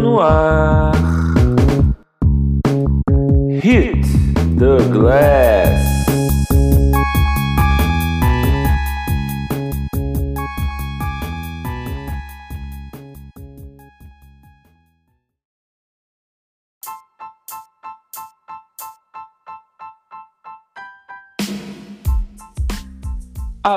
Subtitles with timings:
[0.00, 0.94] no ar.
[3.62, 4.02] Hit
[4.58, 5.89] the glass.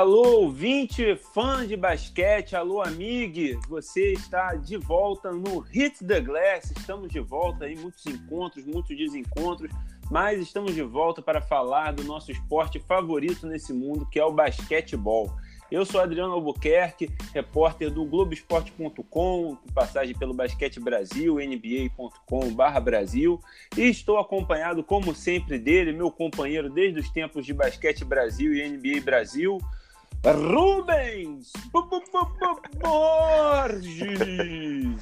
[0.04, 6.72] Alô, ouvinte, fã de basquete, alô, amigo, você está de volta no Hit the Glass.
[6.76, 9.72] Estamos de volta aí, muitos encontros, muitos desencontros,
[10.10, 14.30] mas estamos de volta para falar do nosso esporte favorito nesse mundo, que é o
[14.30, 15.34] basquetebol.
[15.70, 23.40] Eu sou Adriano Albuquerque, repórter do Globoesporte.com, com passagem pelo Basquete Brasil, nba.com/brasil,
[23.74, 28.68] e estou acompanhado, como sempre, dele, meu companheiro desde os tempos de Basquete Brasil e
[28.68, 29.58] NBA Brasil,
[30.32, 31.52] Rubens
[32.80, 33.92] Borges.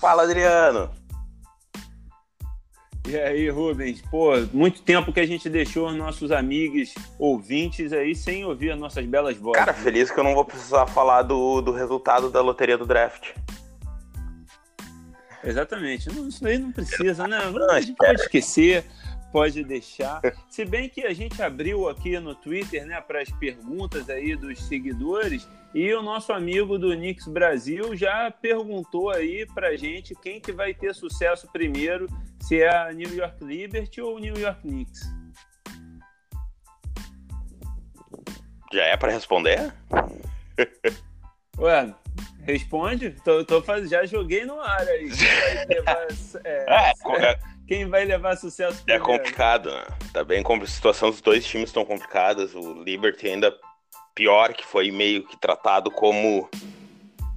[0.01, 0.91] Fala, Adriano.
[3.09, 4.03] E aí, Rubens?
[4.03, 8.79] Pô, muito tempo que a gente deixou os nossos amigos ouvintes aí sem ouvir as
[8.79, 9.59] nossas belas vozes.
[9.59, 13.31] Cara, feliz que eu não vou precisar falar do, do resultado da loteria do draft.
[15.45, 16.09] Exatamente.
[16.13, 17.39] Não, isso daí não precisa, né?
[17.71, 18.85] A gente pode esquecer
[19.33, 20.21] pode deixar.
[20.49, 24.63] Se bem que a gente abriu aqui no Twitter, né, para as perguntas aí dos
[24.63, 30.53] seguidores, e o nosso amigo do Knicks Brasil já perguntou aí pra gente quem que
[30.53, 32.07] vai ter sucesso primeiro,
[32.41, 35.01] se é a New York Liberty ou o New York Knicks.
[38.71, 39.73] Já é para responder?
[41.59, 41.95] Ué,
[42.43, 43.11] responde.
[43.25, 43.89] Tô, tô faz...
[43.89, 45.11] Já joguei no ar aí.
[45.69, 46.07] Levar,
[46.45, 49.05] é, é, é, quem vai levar sucesso é primeiro?
[49.05, 49.85] É complicado, né?
[50.13, 52.55] Tá bem, a situação dos dois times estão complicadas.
[52.55, 53.55] O Liberty ainda
[54.15, 56.49] pior, que foi meio que tratado como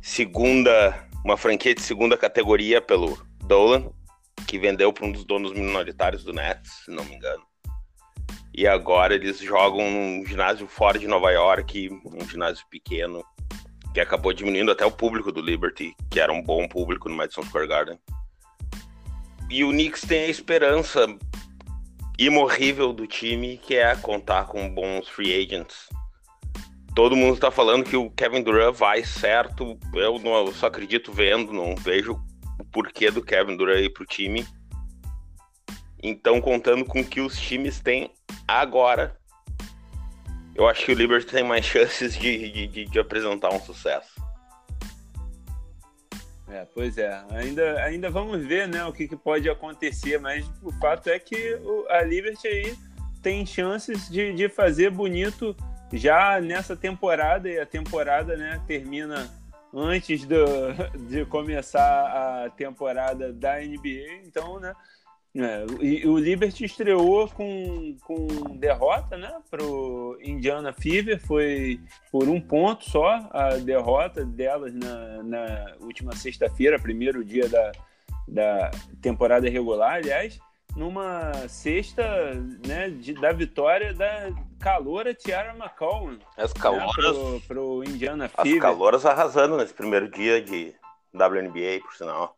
[0.02, 3.90] segunda, uma franquia de segunda categoria pelo Dolan,
[4.48, 7.44] que vendeu para um dos donos minoritários do Nets, se não me engano.
[8.54, 13.24] E agora eles jogam num ginásio fora de Nova York, um ginásio pequeno,
[13.94, 17.44] que acabou diminuindo até o público do Liberty, que era um bom público no Madison
[17.44, 18.00] Square Garden.
[19.50, 21.08] E o Knicks tem a esperança
[22.18, 25.90] imorrível do time, que é contar com bons free agents.
[26.96, 29.78] Todo mundo está falando que o Kevin Durant vai certo.
[29.94, 32.18] Eu, não, eu só acredito vendo, não vejo
[32.60, 34.46] o porquê do Kevin Durant ir pro time.
[36.02, 38.12] Então, contando com o que os times têm
[38.48, 39.20] agora,
[40.56, 44.16] eu acho que o Liberty tem mais chances de, de, de apresentar um sucesso.
[46.56, 47.22] É, pois é.
[47.32, 51.56] Ainda, ainda vamos ver né, o que, que pode acontecer, mas o fato é que
[51.56, 52.78] o, a Liberty aí
[53.22, 55.54] tem chances de, de fazer bonito
[55.92, 59.30] já nessa temporada, e a temporada né, termina
[59.74, 60.46] antes do,
[61.10, 64.74] de começar a temporada da NBA, então, né?
[65.38, 68.26] É, e o Liberty estreou com, com
[68.56, 69.38] derrota, né?
[69.52, 76.80] Pro Indiana Fever, foi por um ponto só a derrota delas na, na última sexta-feira,
[76.80, 77.72] primeiro dia da,
[78.26, 80.40] da temporada regular, aliás,
[80.74, 82.34] numa sexta
[82.66, 86.18] né, de, da vitória da caloura Tiara McCollum.
[86.38, 87.18] As caloras.
[87.18, 88.54] Né, pro, pro Indiana Fever.
[88.54, 90.74] As caloras arrasando nesse primeiro dia de
[91.14, 92.38] WNBA, por sinal.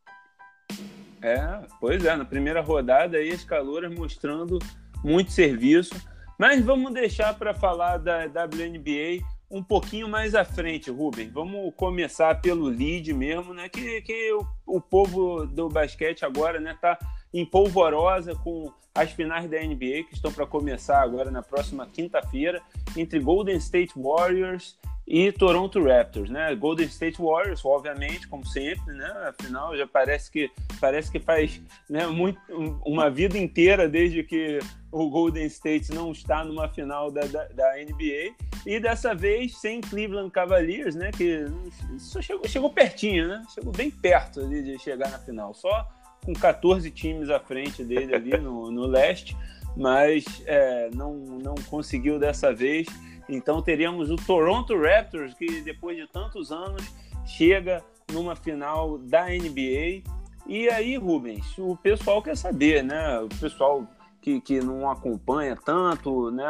[1.22, 4.60] É, pois é, na primeira rodada aí as calouras mostrando
[5.04, 5.96] muito serviço.
[6.38, 11.30] Mas vamos deixar para falar da WNBA um pouquinho mais à frente, Rubem.
[11.30, 13.70] Vamos começar pelo lead mesmo, né?
[13.70, 16.98] Que, que o, o povo do basquete agora, né, tá
[17.34, 22.62] em polvorosa com as finais da NBA que estão para começar agora na próxima quinta-feira
[22.96, 26.54] entre Golden State Warriors e Toronto Raptors, né?
[26.54, 29.08] Golden State Warriors, obviamente, como sempre, né?
[29.30, 30.52] Afinal, já parece que
[30.82, 32.40] parece que faz né, muito,
[32.86, 34.60] uma vida inteira desde que
[34.92, 38.36] o Golden State não está numa final da, da, da NBA
[38.66, 41.10] e dessa vez sem Cleveland Cavaliers, né?
[41.12, 41.46] Que
[41.98, 43.42] só chegou, chegou pertinho, né?
[43.56, 45.88] Chegou bem perto ali de chegar na final, só
[46.26, 49.38] com 14 times à frente dele ali no, no leste,
[49.78, 52.88] mas é, não, não conseguiu dessa vez.
[53.30, 56.84] Então teríamos o Toronto Raptors, que depois de tantos anos
[57.26, 60.04] chega numa final da NBA.
[60.48, 63.20] E aí, Rubens, o pessoal quer saber, né?
[63.20, 63.86] O pessoal
[64.22, 66.46] que, que não acompanha tanto, né?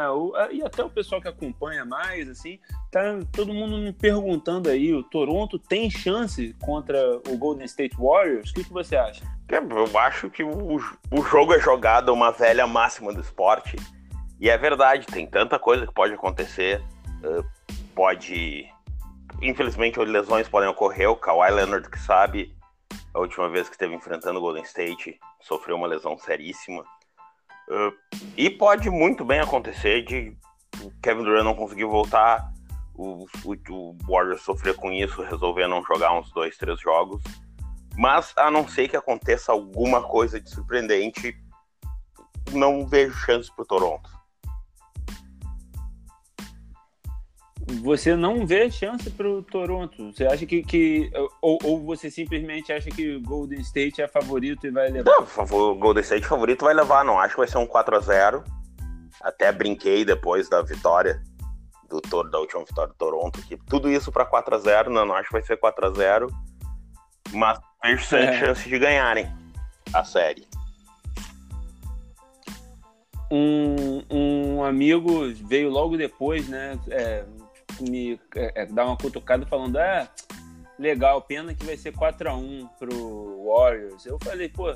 [0.52, 2.58] E até o pessoal que acompanha mais, assim,
[2.90, 6.98] tá todo mundo me perguntando aí: o Toronto tem chance contra
[7.28, 8.50] o Golden State Warriors?
[8.50, 9.24] O que, que você acha?
[9.48, 13.76] Eu acho que o, o jogo é jogado uma velha máxima do esporte
[14.40, 16.82] e é verdade, tem tanta coisa que pode acontecer.
[17.22, 17.44] Uh,
[17.94, 18.68] pode.
[19.42, 21.10] Infelizmente, lesões podem ocorrer.
[21.10, 22.54] O Kawhi Leonard que sabe.
[23.12, 26.82] a última vez que esteve enfrentando o Golden State, sofreu uma lesão seríssima.
[27.68, 27.92] Uh,
[28.36, 30.36] e pode muito bem acontecer de
[30.80, 32.52] o Kevin Durant não conseguir voltar,
[32.94, 37.22] o, o, o Warriors sofrer com isso, resolver não jogar uns dois, três jogos.
[37.96, 41.36] Mas a não ser que aconteça alguma coisa de surpreendente,
[42.52, 44.17] não vejo chance para Toronto.
[47.82, 50.12] Você não vê chance para o Toronto?
[50.12, 50.62] Você acha que.
[50.62, 51.10] que
[51.42, 55.10] ou, ou, você simplesmente acha que o Golden State é favorito e vai levar?
[55.10, 57.18] Não, o Golden State favorito vai levar, não.
[57.18, 58.42] Acho que vai ser um 4x0.
[59.20, 61.22] Até brinquei depois da vitória
[61.88, 65.14] do da última vitória do Toronto, que tudo isso para 4 x 0 não, não
[65.14, 66.28] acho que vai ser 4 x 0
[67.32, 68.38] mas vejo sem é.
[68.38, 69.28] chance de ganharem
[69.92, 70.46] a série.
[73.30, 77.24] Um, um amigo veio logo depois, né, é,
[77.80, 80.08] me é, é dar uma cutucada falando, ah,
[80.78, 84.06] legal, pena que vai ser 4 x 1 pro Warriors.
[84.06, 84.70] Eu falei, pô,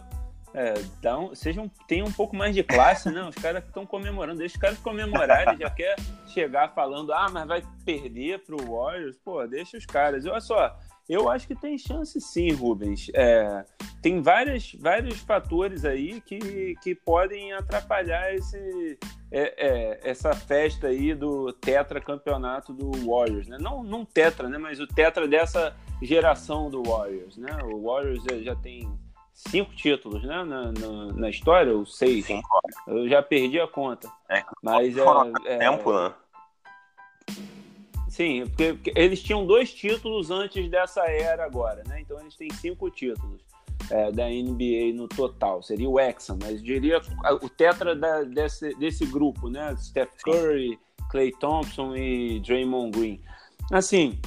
[0.54, 3.22] é, dá um, seja um, tem um pouco mais de classe, né?
[3.22, 5.96] Os caras estão comemorando, deixa os caras comemorarem, já quer
[6.26, 10.26] chegar falando, ah, mas vai perder pro Warriors, pô, deixa os caras.
[10.26, 10.76] Olha só,
[11.12, 13.11] eu acho que tem chance sim, Rubens.
[13.14, 13.64] É,
[14.00, 18.99] tem várias, vários fatores aí que, que podem atrapalhar esse,
[19.31, 23.59] é, é, essa festa aí do tetracampeonato do Warriors, né?
[23.61, 24.59] Não, não tetra, né?
[24.59, 27.56] Mas o tetra dessa geração do Warriors, né?
[27.64, 28.91] O Warriors já tem
[29.32, 30.44] cinco títulos, né?
[30.44, 32.26] Na, na, na história, ou seis.
[32.26, 32.49] Cinco.
[32.87, 34.11] Eu já perdi a conta.
[34.29, 35.03] É, mas é,
[35.47, 36.12] é, tempo, né?
[38.12, 42.03] Sim, porque, porque, eles tinham dois títulos antes dessa era agora, né?
[42.03, 43.41] Então eles têm cinco títulos
[43.91, 45.62] é, da NBA no total.
[45.62, 47.00] Seria o Hexa, mas diria
[47.41, 49.75] o tetra da, desse, desse grupo, né?
[49.79, 50.79] Steph Curry,
[51.09, 53.19] Clay Thompson e Draymond Green.
[53.70, 54.20] Assim,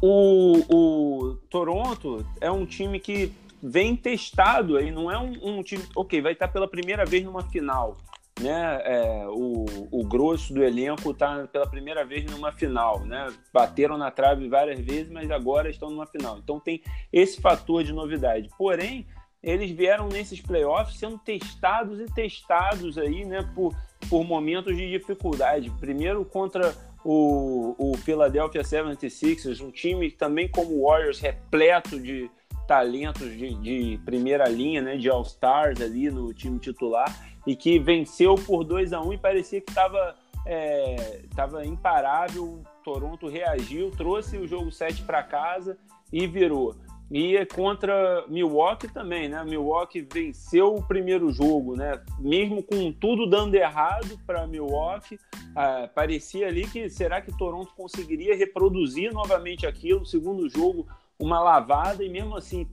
[0.00, 3.30] o, o Toronto é um time que
[3.62, 5.84] vem testado aí, não é um, um time.
[5.94, 7.98] Ok, vai estar pela primeira vez numa final.
[8.40, 13.30] Né, é, o, o grosso do elenco está pela primeira vez numa final, né?
[13.52, 16.38] Bateram na trave várias vezes, mas agora estão numa final.
[16.38, 16.82] Então tem
[17.12, 18.48] esse fator de novidade.
[18.56, 19.06] Porém,
[19.42, 23.76] eles vieram nesses playoffs sendo testados e testados aí, né, por,
[24.08, 25.70] por momentos de dificuldade.
[25.78, 26.74] Primeiro contra
[27.04, 32.30] o, o Philadelphia 76ers, um time também como o Warriors repleto de,
[32.66, 37.14] talentos de, de primeira linha, né, de All-Stars ali no time titular,
[37.46, 40.14] e que venceu por 2 a 1 e parecia que estava
[40.46, 42.62] é, tava imparável.
[42.84, 45.78] Toronto reagiu, trouxe o jogo 7 para casa
[46.12, 46.74] e virou.
[47.10, 49.44] E é contra Milwaukee também, né?
[49.44, 52.02] Milwaukee venceu o primeiro jogo, né?
[52.18, 55.18] Mesmo com tudo dando errado para Milwaukee,
[55.54, 60.06] ah, parecia ali que será que Toronto conseguiria reproduzir novamente aquilo?
[60.06, 60.86] Segundo jogo,
[61.18, 62.66] uma lavada e mesmo assim,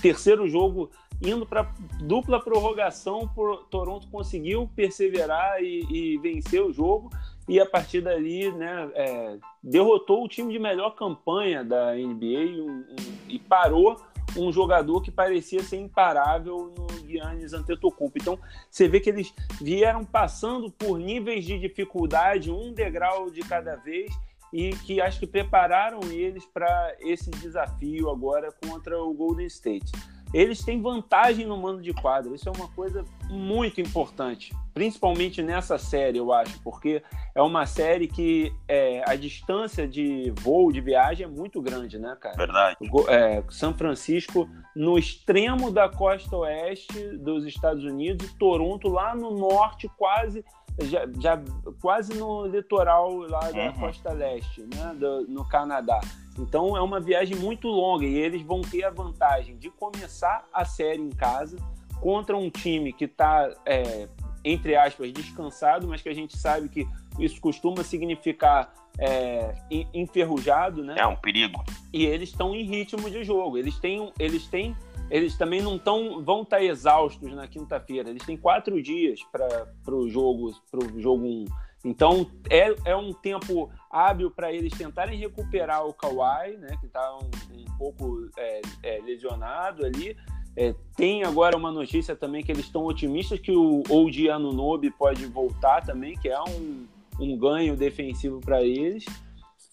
[0.00, 0.90] terceiro jogo
[1.22, 1.70] indo para
[2.00, 7.10] dupla prorrogação, por, Toronto conseguiu perseverar e, e, vencer o jogo
[7.48, 12.70] e a partir dali, né, é, derrotou o time de melhor campanha da NBA um,
[12.70, 12.96] um,
[13.28, 13.96] e parou
[14.36, 18.18] um jogador que parecia ser imparável no Giannis Antetokounmpo.
[18.18, 18.38] Então,
[18.70, 24.12] você vê que eles vieram passando por níveis de dificuldade, um degrau de cada vez,
[24.52, 29.90] e que acho que prepararam eles para esse desafio agora contra o Golden State.
[30.32, 35.76] Eles têm vantagem no mando de quadra, isso é uma coisa muito importante, principalmente nessa
[35.78, 37.02] série, eu acho, porque
[37.34, 42.16] é uma série que é, a distância de voo, de viagem é muito grande, né,
[42.20, 42.36] cara?
[42.36, 42.76] Verdade.
[43.08, 49.36] É, São Francisco no extremo da costa oeste dos Estados Unidos e Toronto lá no
[49.36, 50.44] norte, quase
[50.82, 51.42] já, já
[51.80, 53.72] quase no litoral lá da uhum.
[53.72, 56.00] costa leste, né, do, no Canadá.
[56.38, 60.64] Então é uma viagem muito longa e eles vão ter a vantagem de começar a
[60.64, 61.56] série em casa
[62.00, 64.08] contra um time que está, é,
[64.44, 66.88] entre aspas, descansado, mas que a gente sabe que
[67.20, 69.54] isso costuma significar é,
[69.94, 70.96] enferrujado, né?
[70.98, 71.64] É um perigo.
[71.92, 73.56] E eles estão em ritmo de jogo.
[73.56, 74.76] Eles têm, eles têm
[75.10, 78.08] eles também não tão, vão estar tá exaustos na quinta-feira.
[78.08, 81.44] Eles têm quatro dias para o jogo, pro jogo 1.
[81.84, 87.16] Então é, é um tempo hábil para eles tentarem recuperar o Kawhi, né, que está
[87.16, 90.16] um, um, pouco é, é, lesionado ali.
[90.56, 95.24] É, tem agora uma notícia também que eles estão otimistas que o Old Anunobi pode
[95.26, 96.86] voltar também, que é um,
[97.20, 99.04] um ganho defensivo para eles.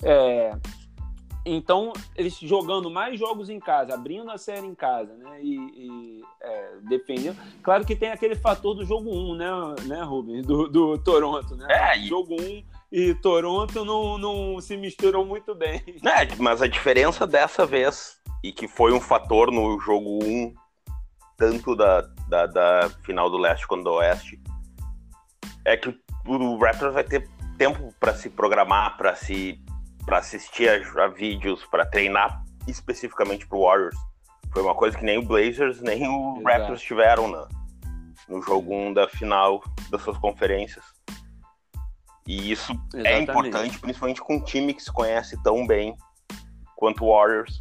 [0.03, 0.51] É,
[1.49, 5.39] então, eles jogando mais jogos em casa, abrindo a série em casa, né?
[5.41, 7.37] E, e é, defendendo.
[7.63, 9.47] Claro que tem aquele fator do jogo 1, né,
[9.85, 10.45] né Rubens?
[10.45, 11.67] Do, do Toronto, né?
[11.69, 12.07] É, e...
[12.07, 15.81] Jogo 1 e Toronto não, não se misturam muito bem.
[16.03, 20.53] É, mas a diferença dessa vez e que foi um fator no jogo 1,
[21.37, 24.39] tanto da, da, da final do leste quanto do oeste,
[25.65, 29.59] é que o Raptors vai ter tempo para se programar, para se
[30.05, 33.97] para assistir a, a vídeos, para treinar especificamente para Warriors.
[34.53, 36.47] Foi uma coisa que nem o Blazers nem o Exato.
[36.47, 37.47] Raptors tiveram na,
[38.29, 40.85] no jogo 1 da final das suas conferências.
[42.25, 43.07] E isso é Exatamente.
[43.07, 45.95] é importante, principalmente com um time que se conhece tão bem
[46.75, 47.57] quanto o Warriors,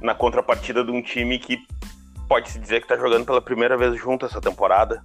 [0.00, 1.58] na contrapartida de um time que
[2.28, 5.04] pode se dizer que está jogando pela primeira vez junto essa temporada.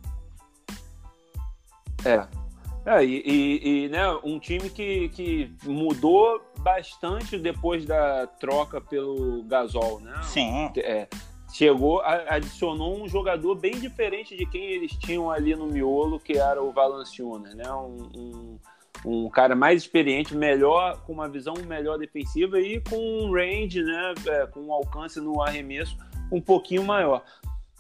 [2.05, 2.43] É.
[2.86, 9.44] é e, e, e, né, um time que, que mudou bastante depois da troca pelo
[9.44, 10.13] Gasol, né?
[10.24, 10.70] Sim.
[10.78, 11.08] É,
[11.54, 16.62] chegou, adicionou um jogador bem diferente de quem eles tinham ali no miolo, que era
[16.62, 17.72] o Valanciunas, né?
[17.72, 18.60] Um, um,
[19.06, 24.13] um, cara mais experiente, melhor, com uma visão melhor defensiva e com um range, né?
[24.28, 25.96] É, com um alcance no arremesso
[26.32, 27.24] um pouquinho maior.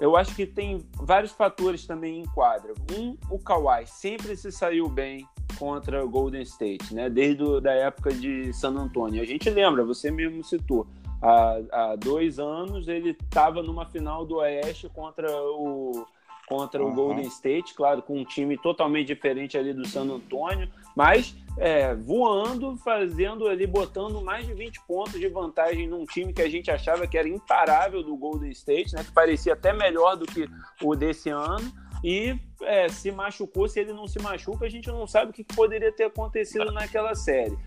[0.03, 2.73] Eu acho que tem vários fatores também em quadra.
[2.91, 5.25] Um, o Kawhi sempre se saiu bem
[5.57, 7.09] contra o Golden State, né?
[7.09, 9.21] Desde a da época de San Antonio.
[9.21, 10.85] A gente lembra, você mesmo citou,
[11.21, 16.05] há, há dois anos ele estava numa final do Oeste contra o
[16.47, 16.91] contra uhum.
[16.91, 21.93] o Golden State, claro, com um time totalmente diferente ali do San Antonio, mas é,
[21.93, 26.69] voando, fazendo ali, botando mais de 20 pontos de vantagem num time que a gente
[26.71, 30.47] achava que era imparável do Golden State, né, que parecia até melhor do que
[30.81, 31.71] o desse ano,
[32.03, 35.43] e é, se machucou, se ele não se machuca, a gente não sabe o que
[35.43, 37.57] poderia ter acontecido naquela série.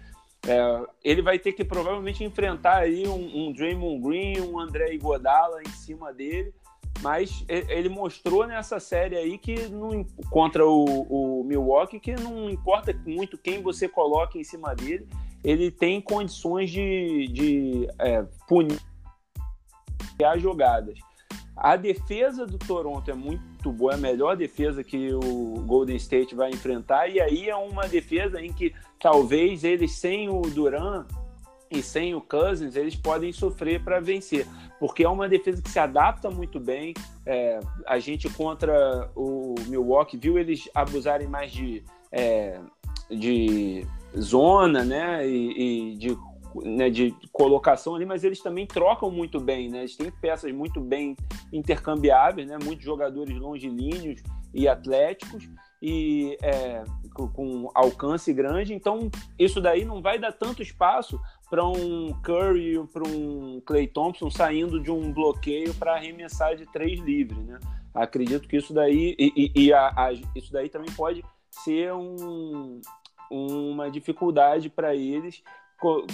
[0.47, 5.63] É, ele vai ter que provavelmente enfrentar aí um, um Draymond Green, um André Iguodala
[5.63, 6.53] em cima dele,
[7.03, 10.85] mas ele mostrou nessa série aí que não, contra o,
[11.41, 15.07] o, Milwaukee que não importa muito quem você coloca em cima dele,
[15.45, 18.81] ele tem condições de, de é, punir
[20.25, 20.99] as jogadas.
[21.57, 26.35] A defesa do Toronto é muito boa, é a melhor defesa que o Golden State
[26.35, 31.07] vai enfrentar, e aí é uma defesa em que talvez eles sem o Duran
[31.71, 34.47] e sem o Cousins, eles podem sofrer para vencer,
[34.79, 36.95] porque é uma defesa que se adapta muito bem.
[37.25, 41.83] É, a gente contra o Milwaukee viu eles abusarem mais de,
[42.13, 42.61] é,
[43.11, 43.87] de
[44.19, 46.17] zona, né, e, e de,
[46.63, 49.81] né, de colocação ali, mas eles também trocam muito bem, né?
[49.81, 51.17] Eles têm peças muito bem
[51.53, 52.59] intercambiáveis, né?
[52.63, 54.23] Muitos jogadores longilíneos
[54.55, 55.49] e atléticos
[55.83, 56.83] e é,
[57.13, 58.75] com alcance grande.
[58.75, 64.31] Então, isso daí não vai dar tanto espaço para um Curry, para um Clay Thompson
[64.31, 67.59] saindo de um bloqueio para arremessar de três livre, né?
[67.95, 72.81] Acredito que isso daí e, e, e a, a, isso daí também pode ser um,
[73.31, 75.43] uma dificuldade para eles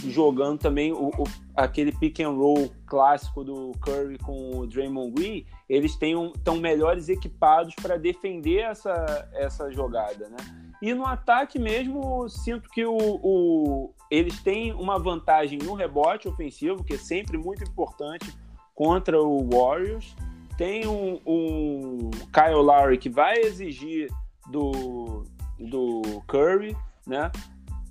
[0.08, 5.46] jogando também o, o, aquele pick and roll clássico do Curry com o Draymond Green,
[5.68, 10.36] eles estão melhores equipados para defender essa, essa jogada, né?
[10.82, 16.82] E no ataque mesmo, sinto que o, o, eles têm uma vantagem no rebote ofensivo,
[16.82, 18.34] que é sempre muito importante
[18.74, 20.16] contra o Warriors.
[20.58, 24.10] Tem um, um Kyle Lowry que vai exigir
[24.50, 25.24] do,
[25.58, 26.76] do Curry,
[27.06, 27.30] né?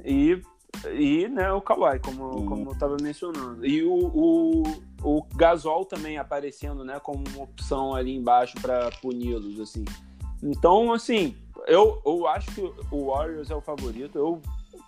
[0.03, 0.41] E,
[0.93, 2.45] e né, o Kawhi, como, uhum.
[2.45, 3.65] como eu estava mencionando.
[3.65, 4.63] E o, o,
[5.03, 9.59] o Gasol também aparecendo né, como uma opção ali embaixo para puni-los.
[9.59, 9.85] Assim.
[10.41, 11.35] Então, assim,
[11.67, 12.61] eu, eu acho que
[12.91, 14.17] o Warriors é o favorito.
[14.17, 14.41] Eu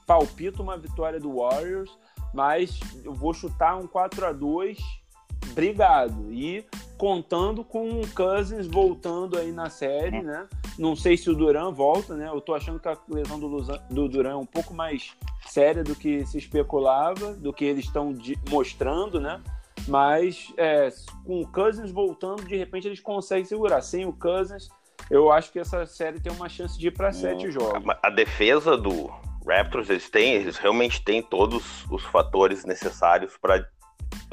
[0.06, 1.92] palpito uma vitória do Warriors,
[2.34, 5.03] mas eu vou chutar um 4 a 2
[5.52, 6.32] Obrigado.
[6.32, 6.66] E
[6.98, 10.48] contando com o Cousins voltando aí na série, né?
[10.78, 12.28] Não sei se o Duran volta, né?
[12.28, 15.12] Eu tô achando que a lesão do, do Duran é um pouco mais
[15.48, 18.16] séria do que se especulava, do que eles estão
[18.50, 19.42] mostrando, né?
[19.88, 20.90] Mas é,
[21.26, 23.82] com o Cousins voltando, de repente eles conseguem segurar.
[23.82, 24.70] Sem o Cousins,
[25.10, 27.84] eu acho que essa série tem uma chance de ir para sete jogos.
[28.02, 29.12] A, defesa do
[29.46, 33.68] Raptors, eles têm, eles realmente têm todos os fatores necessários para,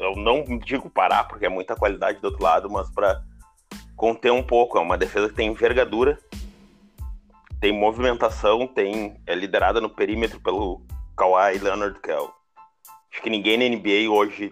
[0.01, 3.21] eu não digo parar, porque é muita qualidade do outro lado, mas para
[3.95, 4.77] conter um pouco.
[4.77, 6.19] É uma defesa que tem envergadura,
[7.59, 10.81] tem movimentação, tem é liderada no perímetro pelo
[11.15, 12.31] Kawhi Leonard, que é o,
[13.11, 14.51] acho que ninguém na NBA hoje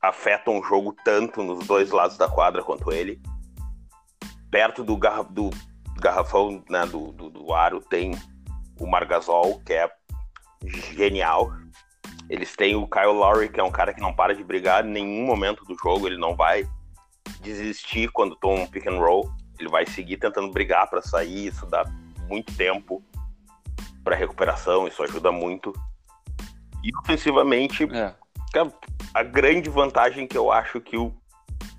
[0.00, 3.20] afeta um jogo tanto nos dois lados da quadra quanto ele
[4.50, 5.50] perto do, garra, do
[6.00, 8.12] garrafão né, do, do, do, aro tem
[8.78, 9.90] o Margasol, que é
[10.64, 11.52] genial.
[12.28, 14.90] Eles têm o Kyle Lowry, que é um cara que não para de brigar em
[14.90, 16.68] nenhum momento do jogo, ele não vai
[17.40, 21.66] desistir quando toma um pick and roll, ele vai seguir tentando brigar para sair, isso
[21.66, 21.84] dá
[22.28, 23.02] muito tempo
[24.02, 25.72] para recuperação, isso ajuda muito.
[26.82, 28.14] E ofensivamente, é.
[29.14, 31.12] a grande vantagem que eu acho que o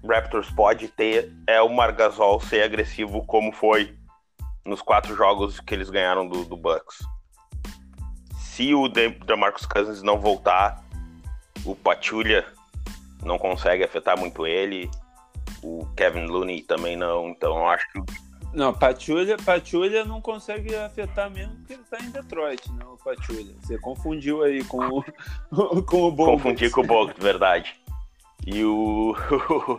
[0.05, 3.97] Raptors pode ter é o Margasol ser agressivo como foi
[4.65, 6.99] nos quatro jogos que eles ganharam do, do Bucks.
[8.57, 10.83] Se o DeMarcus Cousins não voltar,
[11.63, 12.43] o Pachulia
[13.23, 14.89] não consegue afetar muito ele,
[15.61, 18.01] o Kevin Looney também não, então eu acho que
[18.55, 23.53] não, Pachulia, Pachulia não consegue afetar mesmo porque ele tá em Detroit, não, o Pachulia.
[23.61, 25.03] Você confundiu aí com o,
[25.85, 26.41] com o Bogut.
[26.41, 27.79] Confundi com o Bogut, verdade.
[28.43, 29.15] E o.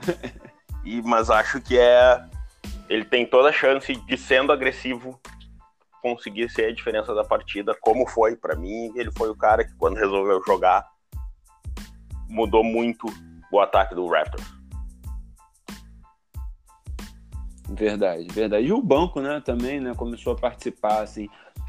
[0.85, 2.23] e, mas acho que é.
[2.89, 5.19] Ele tem toda a chance de, sendo agressivo,
[6.03, 8.93] conseguir ser a diferença da partida, como foi para mim.
[8.95, 10.85] Ele foi o cara que, quando resolveu jogar,
[12.29, 13.07] mudou muito
[13.53, 14.47] o ataque do Raptors.
[17.71, 18.67] Verdade, verdade.
[18.67, 21.29] E o banco, né, também, né, começou a participar, assim,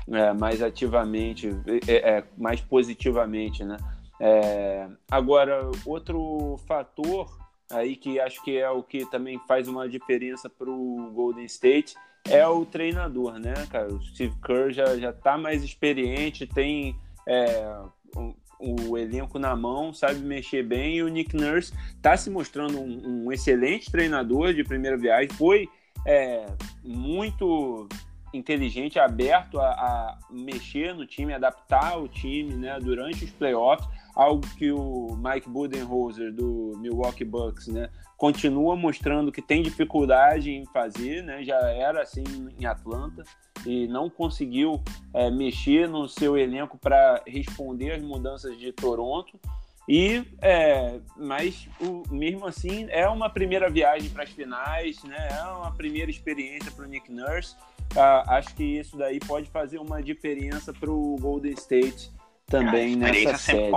[0.10, 1.50] é, mais ativamente,
[1.88, 3.78] é, é, mais positivamente, né.
[4.20, 7.38] É, agora, outro fator
[7.72, 11.96] aí que acho que é o que também faz uma diferença para o Golden State
[12.30, 13.94] é o treinador, né, cara?
[13.94, 16.96] O Steve Kerr já, já tá mais experiente, tem
[17.28, 17.82] é,
[18.16, 22.80] um, o elenco na mão, sabe mexer bem, e o Nick Nurse está se mostrando
[22.80, 25.70] um, um, excelente treinador de primeira viagem, foi
[26.06, 26.46] é,
[26.84, 27.88] muito
[28.34, 34.46] inteligente, aberto a, a, mexer no time, adaptar o time né, durante os playoffs, algo
[34.56, 41.24] que o Mike Budenholzer do Milwaukee Bucks né, continua mostrando que tem dificuldade em fazer,
[41.24, 42.24] né, já era assim
[42.60, 43.24] em Atlanta
[43.66, 44.84] e não conseguiu
[45.14, 49.40] é, mexer no seu elenco para responder às mudanças de Toronto.
[49.88, 55.30] E, é, mas o, mesmo assim é uma primeira viagem para as finais, né?
[55.32, 57.56] É uma primeira experiência para o Nick Nurse.
[57.96, 62.12] Ah, acho que isso daí pode fazer uma diferença para o Golden State
[62.46, 63.72] também nessa série.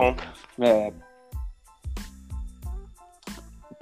[0.61, 0.93] É.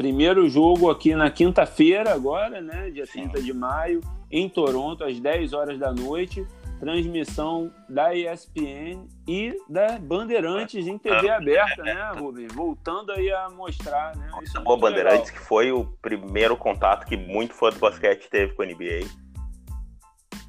[0.01, 2.89] Primeiro jogo aqui na quinta-feira agora, né?
[2.89, 3.29] Dia Sim.
[3.29, 6.47] 30 de maio, em Toronto, às 10 horas da noite
[6.79, 12.51] transmissão da ESPN e da Bandeirantes em TV ah, aberta, né, Rubens?
[12.55, 14.31] Voltando aí a mostrar, né?
[14.43, 15.35] Isso é Bandeirantes, legal.
[15.35, 19.07] que foi o primeiro contato que muito fã do basquete teve com a NBA.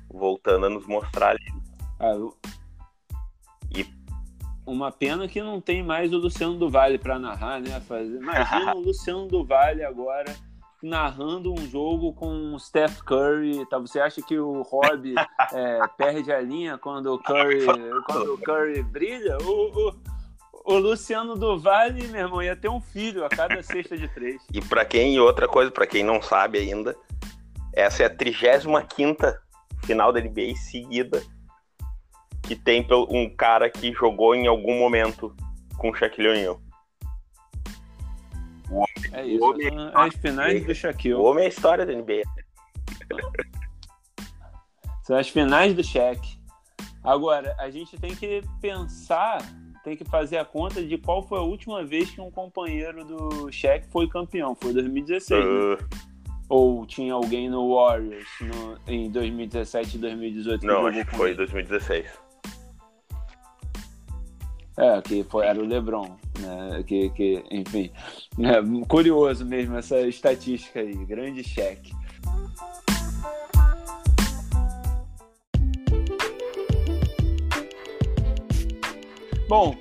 [0.10, 1.54] Voltando a nos mostrar ali.
[2.00, 2.16] Ah,
[4.66, 7.80] uma pena que não tem mais o Luciano do Vale para narrar, né?
[7.82, 8.18] Fazer...
[8.18, 10.36] Imagina o Luciano do Vale agora
[10.82, 13.78] narrando um jogo com o Steph Curry, tá?
[13.78, 15.14] Você acha que o Rob
[15.54, 17.66] é, perde a linha quando o Curry,
[18.06, 19.38] quando o Curry brilha?
[19.42, 19.96] O, o,
[20.66, 24.42] o Luciano do Vale, meu irmão, ia ter um filho a cada sexta de três.
[24.52, 26.96] E para quem, outra coisa, para quem não sabe ainda,
[27.74, 28.72] essa é a 35
[29.84, 31.22] final da NBA seguida
[32.52, 35.34] que tem um cara que jogou em algum momento
[35.78, 36.62] com o Shaquille O'Neal.
[38.70, 41.14] O homem, é isso, homem é as finais do Shaquille.
[41.14, 42.24] O homem é a história da NBA.
[45.04, 46.20] São as finais do Shaq.
[47.02, 49.42] Agora, a gente tem que pensar,
[49.82, 53.50] tem que fazer a conta de qual foi a última vez que um companheiro do
[53.50, 54.56] Shaq foi campeão.
[54.56, 55.48] Foi 2016, uh...
[55.48, 55.78] né?
[56.50, 60.66] Ou tinha alguém no Warriors no, em 2017 e 2018?
[60.66, 62.31] Não, acho que foi 2016.
[64.82, 66.84] É, que foi, era o LeBron, né?
[66.88, 67.92] Que, que, enfim,
[68.40, 71.92] é curioso mesmo essa estatística aí, grande cheque.
[79.48, 79.78] Bom,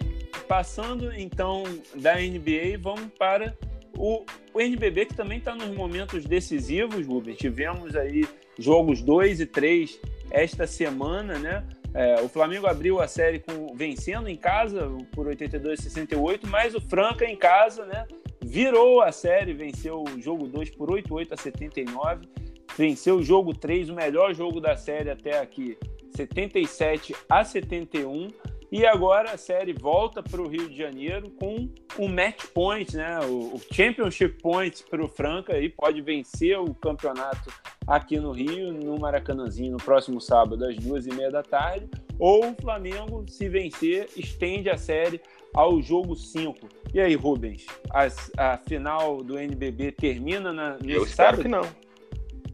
[0.46, 1.62] passando então
[1.94, 3.56] da NBA, vamos para
[3.96, 7.38] o, o NBB, que também está nos momentos decisivos, Rubens.
[7.38, 9.98] Tivemos aí jogos 2 e 3
[10.30, 11.64] esta semana, né?
[11.92, 16.74] É, o Flamengo abriu a série com, vencendo em casa por 82 a 68, mas
[16.74, 18.06] o Franca em casa, né?
[18.42, 22.28] Virou a série, venceu o jogo 2 por 88 a 79,
[22.76, 25.76] venceu o jogo 3, o melhor jogo da série até aqui,
[26.14, 28.28] 77 a 71.
[28.72, 33.18] E agora a série volta para o Rio de Janeiro com um match point, né?
[33.20, 37.52] O, o championship point para o Franca e pode vencer o campeonato
[37.84, 41.90] aqui no Rio, no Maracanãzinho, no próximo sábado, às duas e meia da tarde.
[42.16, 45.20] Ou o Flamengo, se vencer, estende a série
[45.52, 46.68] ao jogo 5.
[46.94, 51.42] E aí, Rubens, a, a final do NBB termina na, Eu espero sábado?
[51.42, 51.66] que não.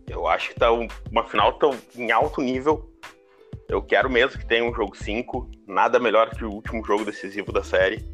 [0.08, 2.88] Eu acho que tá uma final tão em alto nível
[3.68, 5.50] eu quero mesmo que tenha um jogo 5.
[5.66, 8.04] Nada melhor que o último jogo decisivo da série.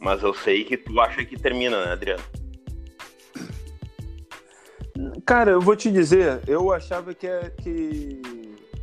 [0.00, 2.22] Mas eu sei que tu acha que termina, né, Adriano?
[5.24, 8.20] Cara, eu vou te dizer, eu achava que, é, que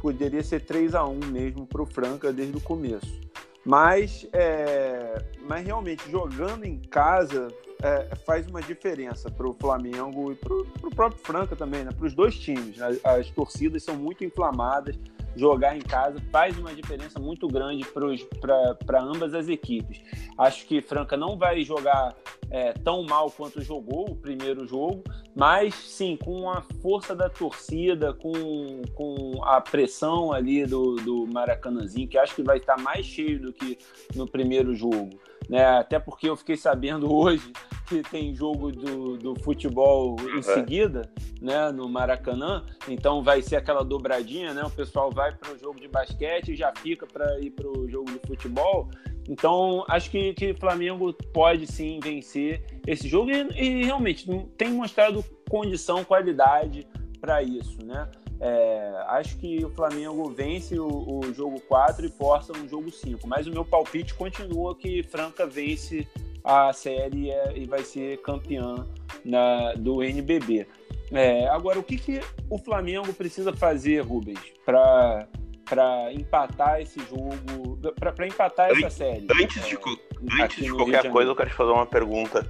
[0.02, 3.20] poderia ser 3 a 1 mesmo pro Franca desde o começo.
[3.66, 7.50] Mas é, mas realmente jogando em casa
[7.82, 11.92] é, faz uma diferença para o Flamengo e para o próprio Franca também, né?
[11.92, 12.82] para os dois times.
[12.82, 14.98] As, as, torcidas são muito inflamadas,
[15.40, 20.02] jogar em casa faz uma diferença muito grande para ambas as equipes.
[20.38, 22.14] Acho que Franca não vai jogar
[22.52, 25.02] é, tão mal quanto jogou o primeiro jogo,
[25.36, 32.08] mas sim, com a força da torcida, com, com a pressão ali do, do Maracanãzinho,
[32.08, 33.78] que acho que vai estar mais cheio do que
[34.14, 35.10] no primeiro jogo.
[35.48, 35.66] Né?
[35.66, 37.52] Até porque eu fiquei sabendo hoje
[37.90, 43.84] que tem jogo do, do futebol em seguida, né, no Maracanã, então vai ser aquela
[43.84, 44.64] dobradinha, né?
[44.64, 47.90] O pessoal vai para o jogo de basquete e já fica para ir para o
[47.90, 48.90] jogo de futebol.
[49.28, 54.70] Então, acho que, que o Flamengo pode sim vencer esse jogo e, e realmente tem
[54.70, 56.88] mostrado condição, qualidade
[57.20, 58.08] para isso, né?
[58.42, 63.28] É, acho que o Flamengo vence o, o, jogo 4 e força no jogo 5.
[63.28, 66.08] Mas o meu palpite continua que Franca vence
[66.50, 68.88] a série e vai ser campeã
[69.24, 70.68] na, do NBB.
[71.12, 75.28] É, agora, o que, que o Flamengo precisa fazer, Rubens, para
[75.70, 79.28] para empatar esse jogo, para empatar essa série?
[79.40, 82.50] Antes de, é, antes de qualquer coisa, eu quero te fazer uma pergunta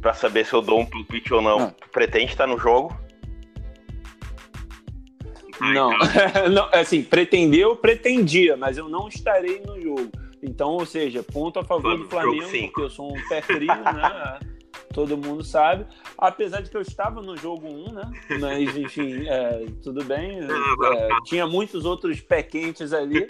[0.00, 1.60] para saber se eu dou um palpite ou não.
[1.64, 1.74] Ah.
[1.92, 2.98] Pretende estar no jogo?
[5.60, 5.90] Não,
[6.50, 10.10] não, assim, pretendeu, pretendia, mas eu não estarei no jogo.
[10.42, 13.66] Então, ou seja, ponto a favor Vamos do Flamengo, porque eu sou um pé frio,
[13.66, 14.38] né?
[14.92, 15.86] Todo mundo sabe.
[16.18, 18.10] Apesar de que eu estava no jogo 1, né?
[18.40, 20.40] Mas, enfim, é, tudo bem.
[20.40, 23.24] É, tinha muitos outros pé quentes ali.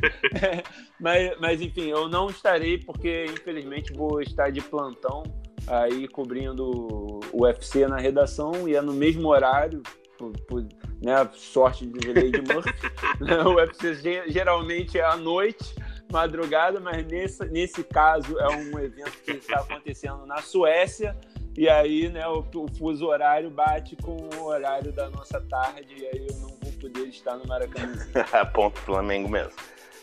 [0.99, 5.23] mas, mas, enfim, eu não estarei porque, infelizmente, vou estar de plantão
[5.67, 9.83] aí cobrindo o UFC na redação e é no mesmo horário,
[10.17, 10.63] por, por
[11.03, 12.73] né, sorte de Lady Murphy.
[13.47, 15.75] o UFC geralmente é à noite
[16.11, 21.17] madrugada, mas nesse, nesse caso é um evento que está acontecendo na Suécia.
[21.57, 26.07] E aí, né, o, o, fuso horário bate com o horário da nossa tarde, e
[26.07, 27.97] aí eu não vou poder estar no Maracanã.
[28.55, 29.53] Ponto Flamengo mesmo.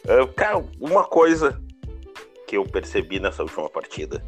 [0.03, 1.61] Uh, cara, uma coisa
[2.47, 4.23] que eu percebi nessa última partida,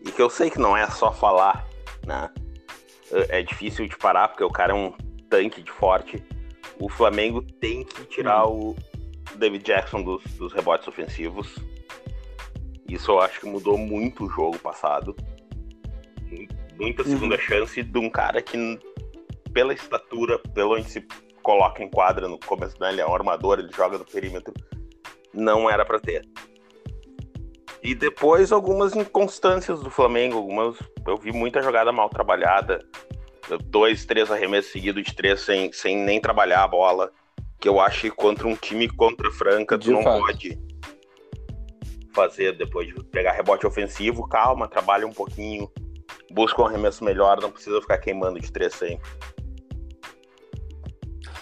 [0.00, 1.66] e que eu sei que não é só falar,
[2.06, 2.30] né?
[3.10, 4.92] Uh, é difícil de parar, porque o cara é um
[5.30, 6.22] tanque de forte.
[6.78, 8.70] O Flamengo tem que tirar hum.
[8.70, 8.76] o,
[9.36, 11.54] David Jackson dos, dos rebotes ofensivos.
[12.88, 15.16] Isso eu acho que mudou muito o jogo passado.
[16.78, 17.08] Muita uhum.
[17.08, 17.40] segunda uhum.
[17.40, 18.78] chance de um cara que,
[19.52, 21.06] pela estatura, pelo onde se
[21.42, 22.90] coloca em quadra no começo, né?
[22.90, 24.52] ele é um armador, ele joga no perímetro,
[25.32, 26.26] não era para ter.
[27.82, 32.82] E depois algumas inconstâncias do Flamengo, algumas eu vi muita jogada mal trabalhada,
[33.66, 37.12] dois, três arremessos seguidos de três sem, sem nem trabalhar a bola
[37.64, 40.20] que eu acho que contra um time contra Franca, tu de não fato.
[40.20, 40.58] pode
[42.14, 45.72] fazer depois de pegar rebote ofensivo, calma, trabalha um pouquinho,
[46.30, 49.08] busca um arremesso melhor, não precisa ficar queimando de três sempre.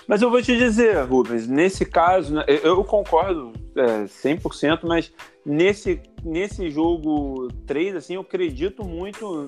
[0.07, 5.13] Mas eu vou te dizer, Rubens, nesse caso, né, eu concordo é, 100%, mas
[5.45, 9.47] nesse, nesse jogo 3, assim, eu acredito muito,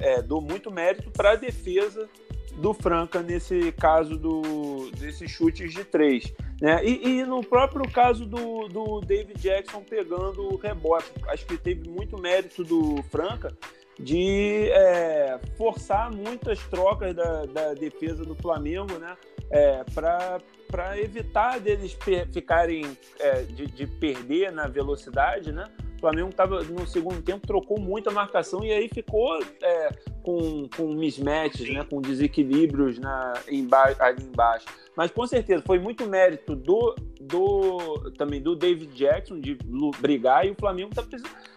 [0.00, 2.08] é, dou muito mérito para a defesa
[2.56, 6.32] do Franca nesse caso do, desses chutes de três.
[6.60, 6.84] Né?
[6.84, 11.88] E, e, no próprio caso do, do David Jackson pegando o rebote, acho que teve
[11.88, 13.56] muito mérito do Franca
[13.98, 19.16] de é, forçar muitas trocas da, da, defesa do Flamengo né?
[19.50, 21.96] É, para evitar deles
[22.32, 25.64] ficarem é, de, de perder na velocidade, né?
[25.96, 29.88] O Flamengo estava no segundo tempo, trocou muita marcação e aí ficou é,
[30.22, 34.66] com, com mismatches, né, com desequilíbrios na, embaixo, ali embaixo.
[34.94, 39.56] Mas com certeza foi muito mérito do, do também do David Jackson de
[39.98, 41.02] brigar e o Flamengo tá,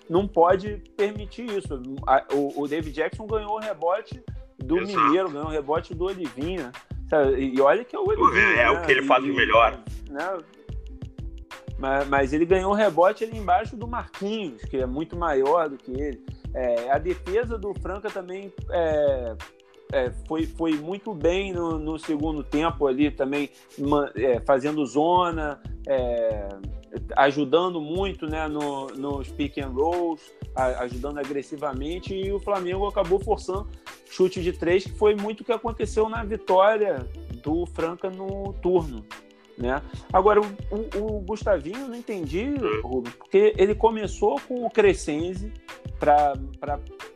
[0.10, 1.82] não pode permitir isso.
[2.34, 4.22] O, o David Jackson ganhou o rebote
[4.58, 5.06] do Exato.
[5.06, 6.72] Mineiro, ganhou o rebote do Olivinha.
[7.38, 8.44] E olha que é o Olivinha.
[8.44, 8.70] É, né?
[8.72, 9.80] o que ele faz de melhor.
[10.10, 10.38] Né?
[11.80, 15.78] Mas, mas ele ganhou um rebote ali embaixo do Marquinhos, que é muito maior do
[15.78, 16.22] que ele.
[16.54, 19.36] É, a defesa do Franca também é,
[19.94, 23.50] é, foi, foi muito bem no, no, segundo tempo ali também,
[24.16, 26.50] é, fazendo zona, é,
[27.16, 30.22] ajudando muito né, no, nos pick and rolls,
[30.56, 33.68] ajudando agressivamente, e o Flamengo acabou forçando
[34.10, 37.08] chute de três, que foi muito o que aconteceu na vitória
[37.42, 39.06] do Franca no turno.
[39.60, 39.82] Né?
[40.14, 40.46] Agora, o,
[40.98, 45.52] o, o Gustavinho, não entendi, Rubens, porque ele começou com o Crescenzi
[46.00, 46.34] para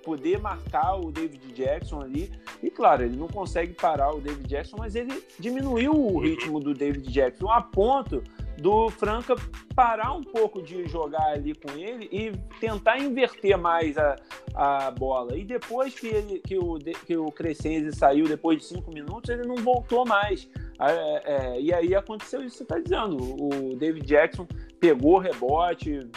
[0.04, 2.30] poder marcar o David Jackson ali.
[2.62, 6.74] E claro, ele não consegue parar o David Jackson, mas ele diminuiu o ritmo do
[6.74, 8.22] David Jackson a ponto
[8.58, 9.36] do Franca
[9.76, 14.16] parar um pouco de jogar ali com ele e tentar inverter mais a,
[14.54, 15.36] a bola.
[15.38, 19.48] E depois que, ele, que o, que o Crescenzi saiu, depois de cinco minutos, ele
[19.48, 20.48] não voltou mais.
[20.80, 23.18] É, é, e aí aconteceu isso que você está dizendo.
[23.18, 24.48] O David Jackson
[24.80, 26.08] pegou rebote,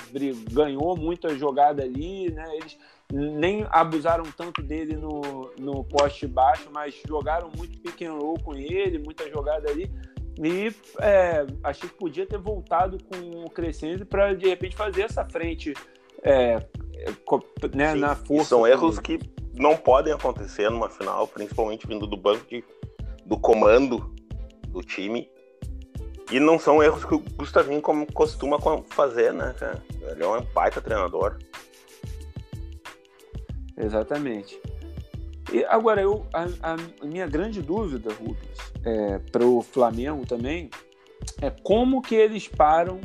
[0.50, 2.44] ganhou muita jogada ali, né?
[2.56, 2.78] Eles
[3.12, 8.54] nem abusaram tanto dele no, no poste baixo, mas jogaram muito pick and roll com
[8.54, 9.90] ele, muita jogada ali.
[10.38, 15.24] E é, achei que podia ter voltado com o Crescente para de repente fazer essa
[15.24, 15.72] frente
[16.22, 16.58] é,
[17.74, 18.50] né, Sim, na força.
[18.50, 19.18] São erros que
[19.54, 22.62] não podem acontecer numa final, principalmente vindo do banco de,
[23.24, 24.14] do comando
[24.68, 25.28] do time.
[26.30, 27.80] E não são erros que o Gustavinho
[28.12, 29.82] costuma fazer, né, cara?
[30.02, 31.38] Ele é um baita treinador.
[33.76, 34.60] Exatamente.
[35.52, 40.70] E agora, eu, a, a minha grande dúvida, Rubens, é, para o Flamengo também,
[41.42, 43.00] é como que eles param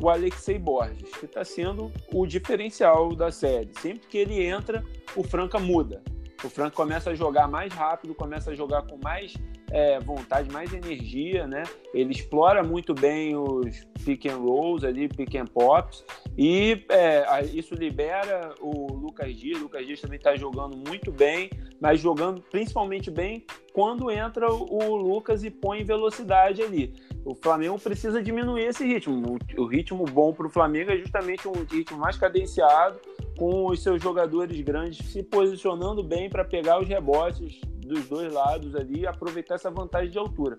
[0.00, 3.70] o Alexei Borges, que está sendo o diferencial da série.
[3.80, 4.84] Sempre que ele entra,
[5.16, 6.02] o Franca muda.
[6.44, 9.34] O Franca começa a jogar mais rápido, começa a jogar com mais
[9.72, 11.62] é, vontade, mais energia, né?
[11.94, 16.04] Ele explora muito bem os pick and rolls ali, pick and pops,
[16.36, 19.58] e é, isso libera o Lucas Dias.
[19.58, 24.94] O Lucas Dias também está jogando muito bem, mas jogando principalmente bem quando entra o
[24.94, 26.94] Lucas e põe velocidade ali.
[27.24, 29.38] O Flamengo precisa diminuir esse ritmo.
[29.56, 32.98] O, ritmo bom para o Flamengo é justamente um ritmo mais cadenciado,
[33.38, 37.60] com os seus jogadores grandes se posicionando bem para pegar os rebotes
[37.92, 40.56] dos dois lados ali e aproveitar essa vantagem de altura.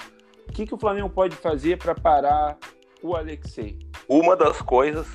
[0.47, 2.57] O que, que o Flamengo pode fazer para parar
[3.01, 3.79] o Alexei?
[4.07, 5.07] Uma das coisas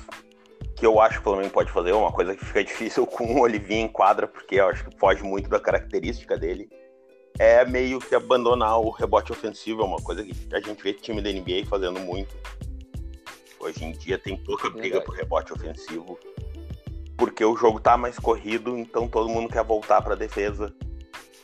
[0.75, 3.41] que eu acho que o Flamengo pode fazer, uma coisa que fica difícil com o
[3.41, 6.69] Olivinho em quadra, porque eu acho que foge muito da característica dele,
[7.37, 11.21] é meio que abandonar o rebote ofensivo, é uma coisa que a gente vê time
[11.21, 12.35] da NBA fazendo muito.
[13.59, 16.17] Hoje em dia tem pouca briga por rebote ofensivo,
[17.17, 20.73] porque o jogo tá mais corrido, então todo mundo quer voltar para defesa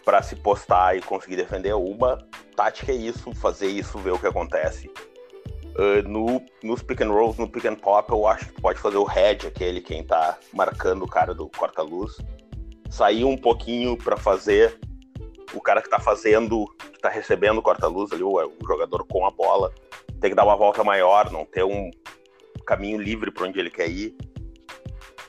[0.06, 1.74] para se postar e conseguir defender.
[1.74, 2.18] Uma
[2.56, 4.90] tática é isso, fazer isso, ver o que acontece.
[5.78, 8.98] Uh, no, nos pick and rolls, no pick and pop, eu acho que pode fazer
[8.98, 12.18] o head, aquele quem tá marcando o cara do corta-luz.
[12.90, 14.80] Sair um pouquinho para fazer
[15.54, 19.26] o cara que tá fazendo, que tá recebendo o corta-luz ali, o, o, jogador com
[19.26, 19.74] a bola,
[20.22, 21.90] tem que dar uma volta maior, não ter um
[22.66, 24.16] caminho livre para onde ele quer ir.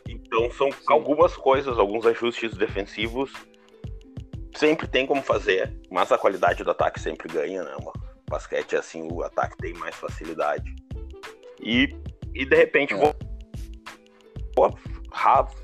[0.08, 0.78] Então são Sim.
[0.90, 3.32] algumas coisas, alguns ajustes defensivos
[4.56, 7.76] sempre tem como fazer, mas a qualidade do ataque sempre ganha, né?
[7.80, 7.92] Uma
[8.28, 10.74] basquete assim, o ataque tem mais facilidade.
[11.60, 11.88] E,
[12.34, 12.96] e de repente é.
[12.96, 13.14] vou.
[14.54, 14.70] Pô,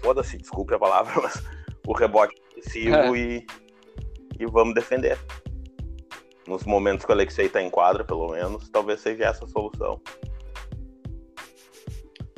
[0.00, 1.42] foda-se, desculpe a palavra, mas
[1.86, 3.18] o rebote ofensivo é.
[3.18, 3.46] e,
[4.38, 5.18] e vamos defender.
[6.46, 10.00] Nos momentos que o Alexei tá em quadra, pelo menos, talvez seja essa a solução.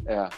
[0.06, 0.28] É.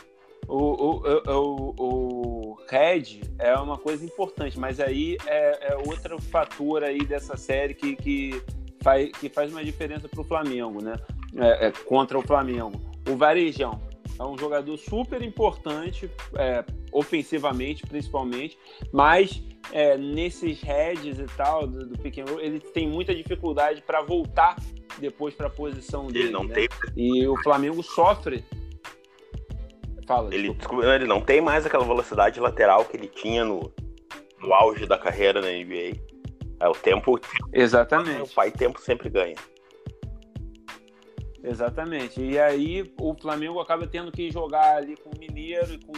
[0.48, 6.84] O, o, o, o, Red é uma coisa importante, mas aí é, é outro fator
[6.84, 8.42] aí dessa série que, que,
[8.80, 10.94] faz, que faz uma diferença para o Flamengo, né?
[11.36, 12.80] É, é, contra o Flamengo.
[13.08, 13.80] O Varejão
[14.18, 18.58] é um jogador super importante, é, ofensivamente principalmente,
[18.92, 23.82] mas é, nesses heads e tal, do, do pick and roll, ele tem muita dificuldade
[23.82, 24.56] para voltar
[24.98, 26.26] depois para a posição dele.
[26.26, 26.54] Ele não né?
[26.54, 26.68] tem.
[26.96, 28.44] E o Flamengo sofre
[30.06, 30.86] Fala, ele, desculpa.
[30.86, 33.72] ele não tem mais aquela velocidade lateral que ele tinha no,
[34.40, 36.00] no auge da carreira na NBA.
[36.60, 37.20] É o tempo.
[37.52, 38.30] Exatamente.
[38.30, 39.36] O pai tempo sempre ganha.
[41.42, 42.22] Exatamente.
[42.22, 45.92] E aí o Flamengo acaba tendo que jogar ali com o Mineiro e com.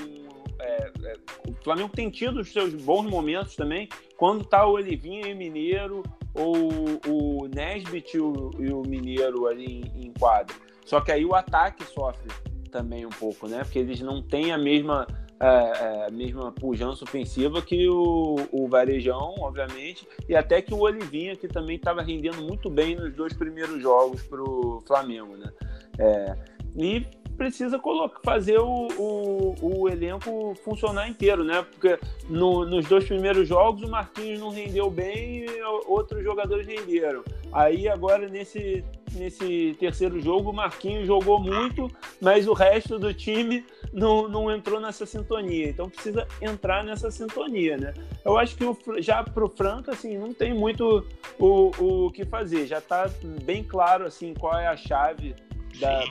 [0.60, 1.14] É, é,
[1.46, 5.36] o Flamengo tem tido os seus bons momentos também, quando tá o Olivinho e o
[5.36, 6.02] Mineiro,
[6.34, 10.56] ou o Nesbit e o, e o Mineiro ali em, em quadro.
[10.84, 12.28] Só que aí o ataque sofre
[12.68, 13.64] também um pouco, né?
[13.64, 15.06] Porque eles não têm a mesma,
[15.40, 20.80] é, é, a mesma pujança ofensiva que o, o Varejão, obviamente, e até que o
[20.80, 25.50] Olivinha, que também estava rendendo muito bem nos dois primeiros jogos para o Flamengo, né?
[25.98, 26.36] É,
[26.76, 27.04] e
[27.38, 31.64] precisa colocar, fazer o, o, o, elenco funcionar inteiro, né?
[31.70, 31.98] Porque
[32.28, 37.22] no, nos dois primeiros jogos o Marquinhos não rendeu bem e outros jogadores renderam.
[37.52, 43.64] Aí agora nesse nesse terceiro jogo, o Marquinhos jogou muito, mas o resto do time
[43.92, 45.68] não, não entrou nessa sintonia.
[45.68, 47.94] Então precisa entrar nessa sintonia, né?
[48.24, 51.06] Eu acho que o, já para o Franca, assim, não tem muito
[51.38, 51.70] o,
[52.06, 52.66] o que fazer.
[52.66, 53.10] Já está
[53.44, 55.34] bem claro, assim, qual é a chave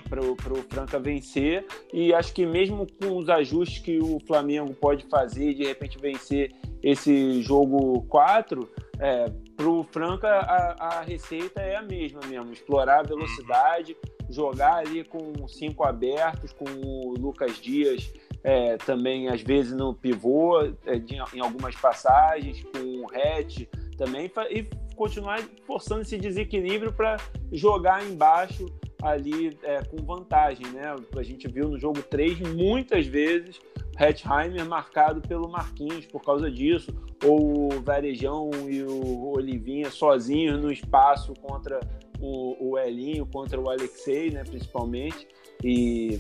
[0.10, 0.36] para o
[0.70, 1.66] Franca vencer.
[1.94, 6.54] E acho que mesmo com os ajustes que o Flamengo pode fazer, de repente vencer
[6.82, 13.00] esse jogo 4, é, para o Franca a, a, receita é a mesma mesmo, explorar
[13.00, 13.96] a velocidade,
[14.30, 18.12] jogar ali com cinco abertos, com o Lucas Dias
[18.44, 24.32] é, também às vezes no pivô, é, de, em algumas passagens, com o Hatch também,
[24.52, 24.64] e
[24.96, 27.18] continuar forçando esse desequilíbrio para
[27.52, 28.66] jogar embaixo
[29.02, 30.96] ali é, com vantagem, né?
[31.16, 33.60] A gente viu no jogo 3 muitas vezes
[34.00, 40.72] Hetzheimer marcado pelo Marquinhos por causa disso, ou o Varejão e o Olivinha sozinhos no
[40.72, 41.80] espaço contra
[42.20, 45.28] o, o Elinho, contra o Alexei, né, principalmente.
[45.64, 46.20] E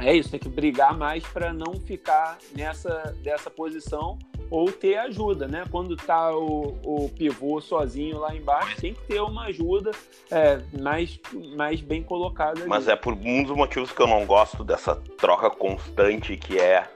[0.00, 4.18] é isso, tem que brigar mais para não ficar nessa dessa posição
[4.50, 5.64] ou ter ajuda, né?
[5.70, 9.90] Quando tá o, o pivô sozinho lá embaixo, tem que ter uma ajuda
[10.30, 11.20] é, mais,
[11.56, 12.60] mais bem colocada.
[12.60, 12.68] Ali.
[12.68, 16.88] Mas é por um dos motivos que eu não gosto dessa troca constante que é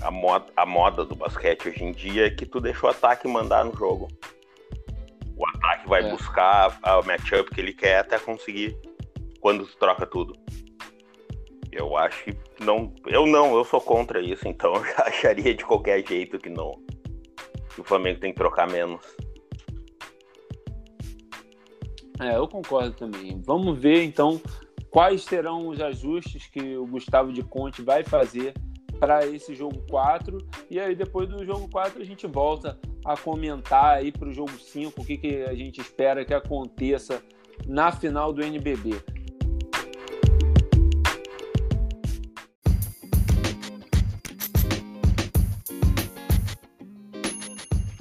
[0.00, 3.26] a moda, a moda do basquete hoje em dia, é que tu deixa o ataque
[3.26, 4.08] mandar no jogo.
[5.36, 6.10] O ataque vai é.
[6.10, 8.76] buscar a matchup que ele quer até conseguir
[9.40, 10.36] quando tu troca tudo.
[11.72, 12.92] Eu acho que não.
[13.06, 16.72] Eu não, eu sou contra isso, então eu acharia de qualquer jeito que não.
[17.74, 19.04] Que o Flamengo tem que trocar menos.
[22.20, 23.40] É, eu concordo também.
[23.44, 24.40] Vamos ver então
[24.90, 28.54] quais serão os ajustes que o Gustavo de Conte vai fazer
[29.00, 30.38] para esse jogo 4.
[30.70, 34.52] E aí depois do jogo 4 a gente volta a comentar aí para o jogo
[34.52, 37.22] 5 o que, que a gente espera que aconteça
[37.66, 38.94] na final do NBB.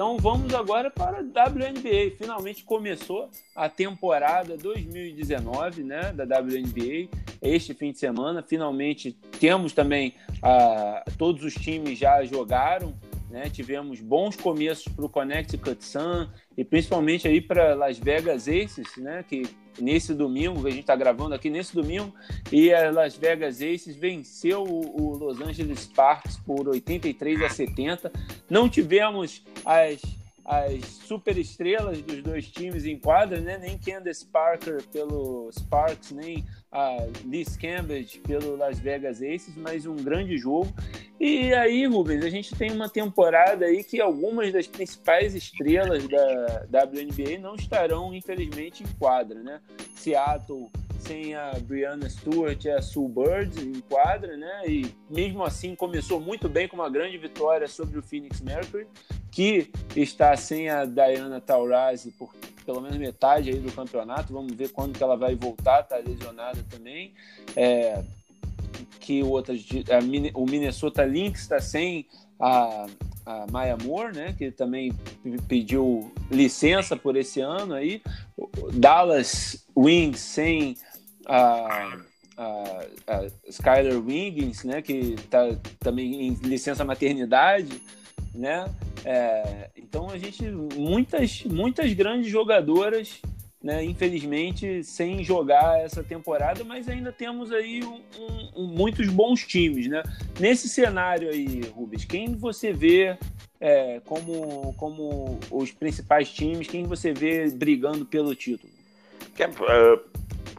[0.04, 2.18] Então vamos agora para a WNBA.
[2.18, 7.08] Finalmente começou a temporada 2019 né, da WNBA,
[7.42, 8.44] este fim de semana.
[8.44, 12.94] Finalmente temos também uh, todos os times já jogaram.
[13.34, 13.50] Né?
[13.50, 19.26] Tivemos bons começos para o Connecticut Sun e principalmente aí para Las Vegas Aces, né?
[19.28, 19.42] que
[19.82, 22.14] nesse domingo, a gente está gravando aqui nesse domingo,
[22.52, 28.12] e a Las Vegas Aces venceu o, Los Angeles Sparks por 83 a 70.
[28.48, 30.00] Não tivemos as
[30.46, 33.58] as super estrelas dos dois times em quadra, né?
[33.58, 39.96] Nem Candace Parker pelo Sparks, nem a Liz Cambridge pelo Las Vegas Aces, mas um
[39.96, 40.74] grande jogo.
[41.20, 46.84] E aí, Rubens, a gente tem uma temporada aí que algumas das principais estrelas da
[46.84, 49.62] WNBA não estarão, infelizmente, em quadra, né?
[49.96, 50.70] Seattle
[51.04, 54.64] sem a Brianna Stewart e a Sue Bird em quadra, né?
[54.66, 58.88] E mesmo assim começou muito bem com uma grande vitória sobre o Phoenix Mercury,
[59.34, 62.32] que está sem a Diana Taurasi por
[62.66, 64.32] pelo menos metade aí do campeonato.
[64.32, 67.14] Vamos ver quando que ela vai voltar, está lesionada também.
[67.56, 68.02] É,
[69.00, 72.08] que o, outro, a, o Minnesota Lynx está sem
[72.40, 72.86] a,
[73.26, 74.94] a Maya Moore, né, que também
[75.48, 78.02] pediu licença por esse ano aí.
[78.74, 80.78] Dallas Wings sem
[81.26, 81.98] a,
[82.38, 87.82] a, a Skyler Wiggins, né, que está também em licença maternidade,
[88.34, 88.66] né?
[89.06, 93.22] É, então a gente muitas muitas grandes jogadoras,
[93.62, 93.84] né?
[93.84, 98.02] Infelizmente sem jogar essa temporada, mas ainda temos aí um,
[98.56, 100.02] um, muitos bons times, né?
[100.40, 103.18] Nesse cenário aí, Rubens, quem você vê
[103.60, 106.68] é, como como os principais times?
[106.68, 108.72] Quem você vê brigando pelo título?
[109.36, 110.00] Que, uh,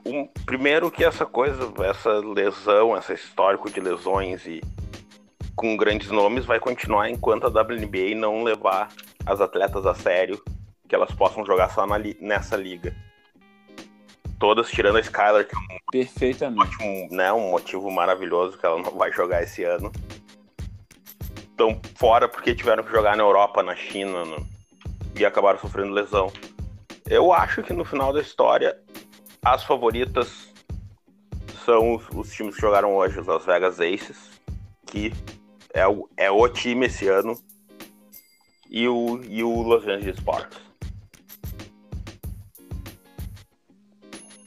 [0.05, 4.61] um, primeiro que essa coisa, essa lesão, esse histórico de lesões e
[5.57, 8.89] com grandes nomes vai continuar enquanto a WNBA não levar
[9.25, 10.43] as atletas a sério,
[10.89, 12.95] que elas possam jogar só na, nessa liga.
[14.39, 16.77] Todas tirando a Skylar, que é um, Perfeitamente.
[16.83, 19.91] Um, né, um motivo maravilhoso que ela não vai jogar esse ano.
[21.51, 24.47] Estão fora porque tiveram que jogar na Europa, na China, no...
[25.17, 26.33] e acabaram sofrendo lesão.
[27.09, 28.77] Eu acho que no final da história,
[29.43, 30.53] as favoritas
[31.65, 34.31] são os, os times que jogaram hoje, os Las Vegas Aces,
[34.87, 35.13] que
[35.75, 37.39] é o, é o time esse ano,
[38.71, 40.59] e o, e o Los Angeles Sparks.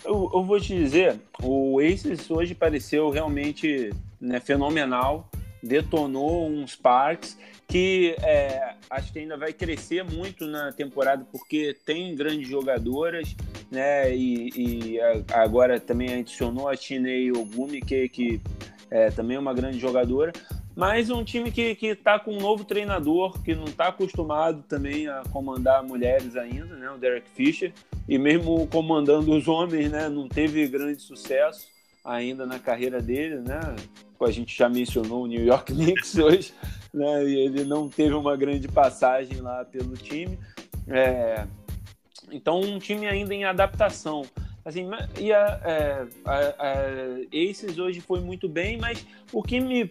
[0.03, 5.29] Eu, eu, vou te dizer, o Aces hoje pareceu realmente né, fenomenal,
[5.61, 12.15] detonou uns Sparks que é, acho que ainda vai crescer muito na temporada porque tem
[12.15, 13.35] grandes jogadoras,
[13.69, 14.15] né?
[14.15, 14.99] E, e
[15.33, 18.41] agora também adicionou a Chinei Ogumi, que, que
[18.89, 20.31] é também uma grande jogadora.
[20.77, 25.23] Mas um time que está com um novo treinador, que não está acostumado também a
[25.31, 26.91] comandar mulheres ainda, né?
[26.91, 27.73] O Derek Fisher.
[28.07, 30.07] E mesmo comandando os homens, né?
[30.07, 31.65] Não teve grande sucesso
[32.05, 33.59] ainda na carreira dele, né?
[34.21, 36.53] A gente já mencionou o New York Knicks hoje,
[36.93, 37.25] né?
[37.25, 40.37] E ele não teve uma grande passagem lá pelo time.
[40.87, 41.47] É...
[42.31, 44.21] Então, um time ainda em adaptação.
[44.67, 44.85] Assim,
[45.17, 49.89] e a, é, a, a, Aces hoje foi muito bem, mas o que me,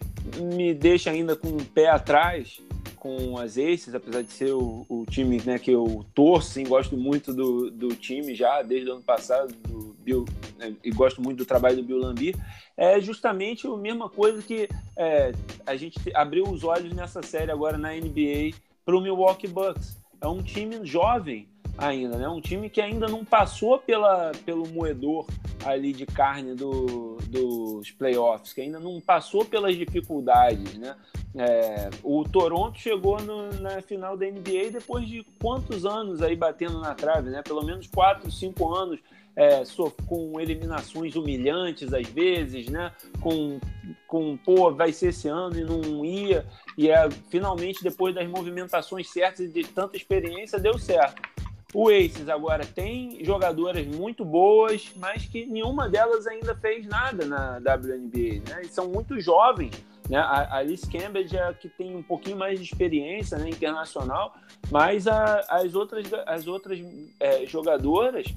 [0.53, 2.61] me deixa ainda com o pé atrás
[2.95, 6.95] com as Aces, apesar de ser o, o time né, que eu torço, sim, gosto
[6.95, 10.25] muito do, do time já desde o ano passado, do Bill,
[10.59, 12.35] né, e gosto muito do trabalho do Bill Lambir,
[12.77, 15.31] é justamente a mesma coisa que é,
[15.65, 18.51] a gente abriu os olhos nessa série agora na NBA
[18.85, 19.97] para o Milwaukee Bucks.
[20.21, 21.47] É um time jovem
[21.77, 22.27] ainda, né?
[22.27, 25.27] Um time que ainda não passou pela, pelo moedor
[25.63, 30.95] ali de carne do, dos playoffs, que ainda não passou pelas dificuldades, né?
[31.35, 36.79] É, o Toronto chegou no, na final da NBA depois de quantos anos aí batendo
[36.79, 37.41] na trave, né?
[37.43, 38.99] Pelo menos quatro, cinco anos
[39.35, 39.61] é,
[40.07, 42.91] com eliminações humilhantes às vezes, né?
[43.21, 43.59] Com,
[44.07, 46.43] com pô, vai ser esse ano e não ia.
[46.75, 51.36] E é, finalmente, depois das movimentações certas e de tanta experiência, deu certo.
[51.73, 57.57] O Aces agora tem jogadoras muito boas, mas que nenhuma delas ainda fez nada na
[57.57, 58.61] WNBA, né?
[58.63, 59.73] E são muito jovens,
[60.09, 60.17] né?
[60.17, 64.33] A Alice Cambridge é que tem um pouquinho mais de experiência né, internacional,
[64.71, 66.79] mas a, as outras, as outras
[67.19, 68.27] é, jogadoras,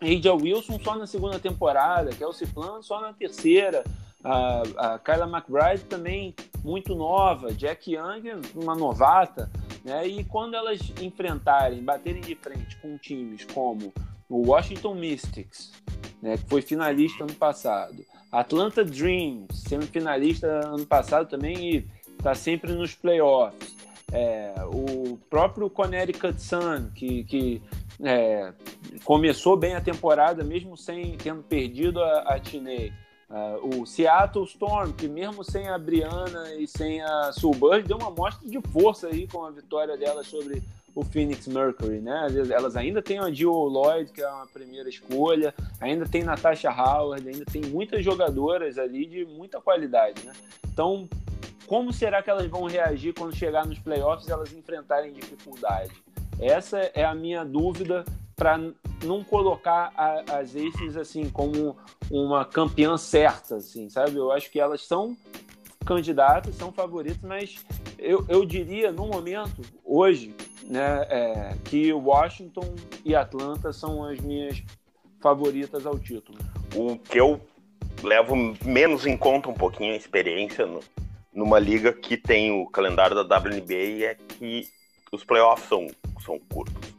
[0.00, 3.82] Aja Wilson só na segunda temporada, Kelsey Plan só na terceira,
[4.22, 9.50] a, a Kyla McBride também muito nova, Jack Young uma novata,
[9.84, 10.06] né?
[10.06, 13.92] E quando elas enfrentarem, baterem de frente com times como
[14.28, 15.72] o Washington Mystics,
[16.20, 21.86] né, que foi finalista ano passado, Atlanta Dreams, semifinalista ano passado também e
[22.18, 23.74] está sempre nos playoffs,
[24.12, 27.62] é, o próprio Connecticut Sun, que, que
[28.02, 28.52] é,
[29.04, 32.92] começou bem a temporada, mesmo sem tendo perdido a, a Tinei.
[33.30, 38.10] Uh, o Seattle Storm, que mesmo sem a Brianna e sem a Sulbur, deu uma
[38.10, 40.62] mostra de força aí com a vitória dela sobre
[40.94, 42.26] o Phoenix Mercury, né?
[42.50, 47.28] Elas ainda têm a Jill Lloyd, que é uma primeira escolha, ainda tem Natasha Howard,
[47.28, 50.32] ainda tem muitas jogadoras ali de muita qualidade, né?
[50.66, 51.06] Então,
[51.66, 55.92] como será que elas vão reagir quando chegar nos playoffs e elas enfrentarem dificuldade?
[56.40, 58.04] Essa é a minha dúvida
[58.38, 58.56] para
[59.04, 61.76] não colocar a, as Aces assim como
[62.08, 64.16] uma campeã certa, assim, sabe?
[64.16, 65.16] Eu acho que elas são
[65.84, 67.64] candidatas, são favoritas, mas
[67.98, 70.34] eu, eu diria no momento, hoje,
[70.64, 72.74] né, é, que Washington
[73.04, 74.62] e Atlanta são as minhas
[75.20, 76.38] favoritas ao título.
[76.76, 77.40] O que eu
[78.04, 80.78] levo menos em conta um pouquinho a experiência no,
[81.32, 84.68] numa liga que tem o calendário da WNBA é que
[85.10, 85.88] os playoffs são,
[86.24, 86.97] são curtos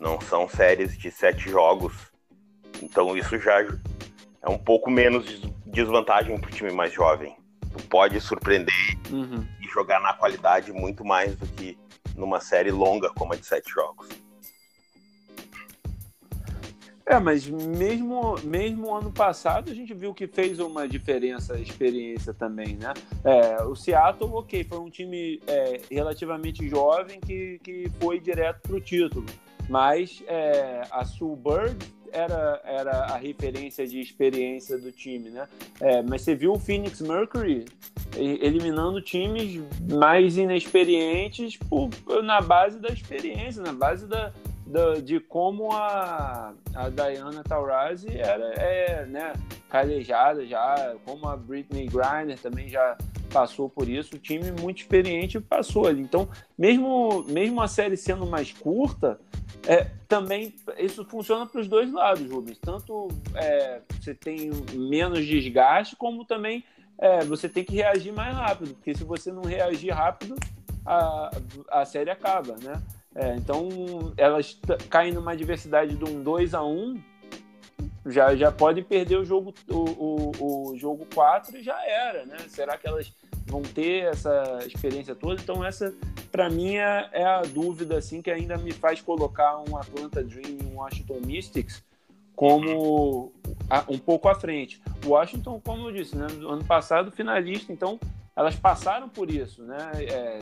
[0.00, 1.92] não são séries de sete jogos.
[2.82, 3.60] Então isso já
[4.42, 7.36] é um pouco menos de desvantagem para o time mais jovem.
[7.70, 8.74] Tu pode surpreender
[9.10, 9.46] uhum.
[9.62, 11.78] e jogar na qualidade muito mais do que
[12.16, 14.08] numa série longa como a de sete jogos.
[17.06, 22.32] É, mas mesmo, mesmo ano passado a gente viu que fez uma diferença a experiência
[22.32, 22.94] também, né?
[23.24, 28.76] É, o Seattle, ok, foi um time é, relativamente jovem que, que foi direto para
[28.76, 29.26] o título.
[29.70, 31.76] Mas é, a Sulbird
[32.12, 35.46] era, era a referência de experiência do time, né?
[35.80, 37.66] É, mas você viu o Phoenix Mercury
[38.16, 41.88] eliminando times mais inexperientes por,
[42.24, 44.32] na base da experiência, na base da,
[44.66, 49.32] da, de como a, a Diana Taurasi era é, né,
[49.68, 52.98] calejada já, como a Britney Griner também já
[53.30, 56.02] passou por isso, o time muito experiente passou ali.
[56.02, 56.28] Então,
[56.58, 59.18] mesmo, mesmo a série sendo mais curta,
[59.66, 62.58] é, também isso funciona para os dois lados, Rubens.
[62.58, 66.64] Tanto é, você tem menos desgaste, como também
[66.98, 70.34] é, você tem que reagir mais rápido, porque se você não reagir rápido,
[70.84, 71.30] a,
[71.70, 72.82] a série acaba, né?
[73.14, 74.58] É, então, elas
[74.88, 77.02] caem numa diversidade de um 2 a 1
[78.06, 82.36] já, já pode perder o jogo o, o, o jogo 4 e já era, né?
[82.48, 83.12] Será que elas
[83.46, 85.40] vão ter essa experiência toda?
[85.40, 85.94] Então essa
[86.32, 90.58] para mim é, é, a dúvida assim que ainda me faz colocar um Atlanta Dream
[90.60, 91.82] e um Washington Mystics
[92.34, 93.32] como
[93.86, 94.80] um pouco à frente.
[95.04, 98.00] O Washington, como eu disse, né, ano passado finalista, então
[98.34, 99.90] elas passaram por isso, né?
[99.98, 100.40] É,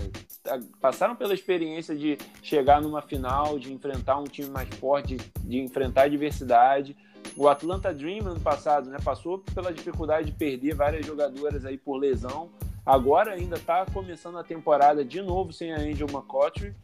[0.81, 5.59] passaram pela experiência de chegar numa final, de enfrentar um time mais forte, de, de
[5.59, 6.97] enfrentar a diversidade.
[7.37, 11.97] O Atlanta Dream ano passado, né, passou pela dificuldade de perder várias jogadoras aí por
[11.97, 12.51] lesão.
[12.85, 16.75] Agora ainda está começando a temporada de novo sem a Angel McCoughtry,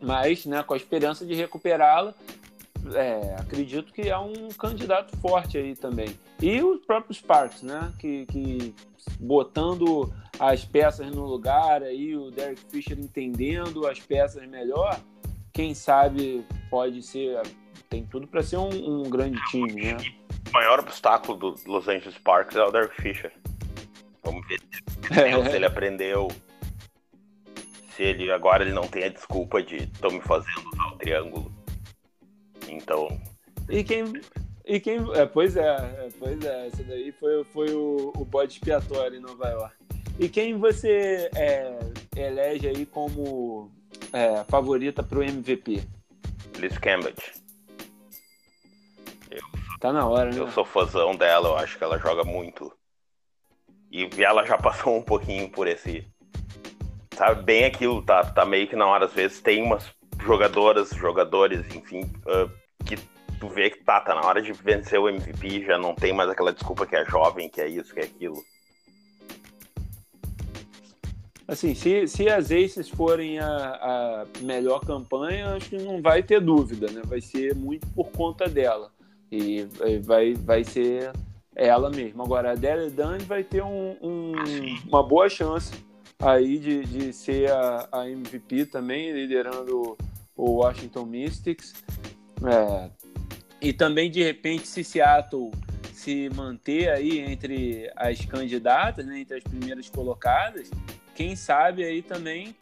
[0.00, 2.14] mas né, com a esperança de recuperá-la.
[2.94, 6.16] É, acredito que é um candidato forte aí também.
[6.40, 7.92] E os próprios Sparks, né?
[7.98, 8.74] Que, que
[9.18, 14.98] botando as peças no lugar, aí o Derek Fisher entendendo as peças melhor,
[15.52, 17.42] quem sabe pode ser
[17.88, 19.96] tem tudo para ser um, um, grande time, né?
[20.48, 23.32] O maior obstáculo do Los Angeles Sparks é o Derek Fisher.
[24.22, 24.82] Vamos ver se,
[25.50, 26.28] se ele aprendeu.
[27.90, 31.52] Se ele agora ele não tem a desculpa de estão me fazendo usar o triângulo.
[32.68, 33.08] Então.
[33.68, 34.12] E quem.
[34.64, 34.98] E quem.
[35.14, 39.20] É, pois é, é, pois é, essa daí foi, foi o, o bode expiatório em
[39.20, 39.74] Nova York.
[40.18, 41.78] E quem você é,
[42.16, 43.70] elege aí como
[44.12, 45.82] é, favorita para o MVP?
[46.58, 47.37] Liz Cambridge.
[49.78, 50.40] Tá na hora, né?
[50.40, 52.72] Eu sou fãzão dela, eu acho que ela joga muito.
[53.90, 56.06] E ela já passou um pouquinho por esse.
[57.14, 59.84] Sabe, bem aquilo, tá, tá meio que na hora, às vezes tem umas
[60.20, 62.50] jogadoras, jogadores, enfim, uh,
[62.84, 62.96] que
[63.40, 66.30] tu vê que tá, tá na hora de vencer o MVP, já não tem mais
[66.30, 68.40] aquela desculpa que é jovem, que é isso, que é aquilo.
[71.46, 76.40] Assim, se, se as Aces forem a, a melhor campanha, acho que não vai ter
[76.40, 77.00] dúvida, né?
[77.04, 78.92] Vai ser muito por conta dela.
[79.30, 79.66] E
[80.02, 81.12] vai, vai ser
[81.54, 82.24] ela mesma.
[82.24, 84.32] Agora, a Dele Dunn vai ter um, um,
[84.86, 85.72] uma boa chance
[86.18, 89.96] aí de, de ser a, a MVP também, liderando
[90.36, 91.74] o Washington Mystics.
[92.44, 92.90] É,
[93.60, 95.50] e também, de repente, se Seattle
[95.92, 100.70] se manter aí entre as candidatas, né, entre as primeiras colocadas,
[101.14, 102.54] quem sabe aí também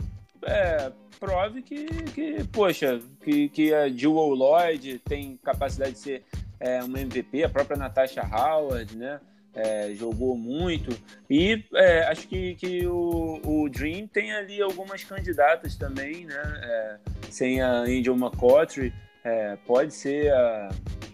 [0.42, 0.90] é,
[1.20, 6.24] prove que, que, poxa, que, que a Jewel Lloyd tem capacidade de ser
[6.61, 9.20] é, uma MVP, a própria Natasha Howard, né?
[9.54, 10.94] É, jogou muito.
[11.30, 16.42] E é, acho que, que o, o, Dream tem ali algumas candidatas também, né?
[16.62, 16.96] É,
[17.30, 18.92] sem a Angel McCoughtry,
[19.24, 20.68] é, pode ser a,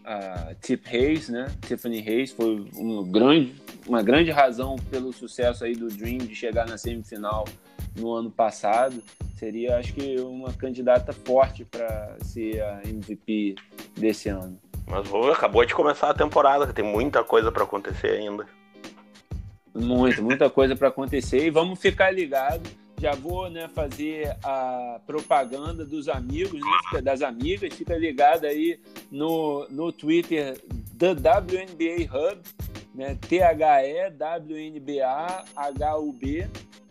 [0.05, 1.47] a Tip Hayes, né?
[1.67, 3.55] Tiffany Hayes foi uma grande,
[3.87, 7.45] uma grande razão pelo sucesso aí do Dream de chegar na semifinal
[7.97, 9.03] no ano passado.
[9.37, 13.55] Seria, acho que, uma candidata forte para ser a MVP
[13.97, 14.59] desse ano.
[14.87, 18.47] Mas acabou de começar a temporada, tem muita coisa para acontecer ainda.
[19.75, 22.69] Muito, muita coisa para acontecer e vamos ficar ligado
[23.03, 26.61] já vou né, fazer a propaganda dos amigos,
[26.93, 27.75] né, das amigas.
[27.75, 28.79] Fica ligado aí
[29.11, 30.57] no, no Twitter
[30.95, 32.41] da WNBA Hub,
[32.95, 34.07] né, T-H-E-W-N-B-A-H-U-B,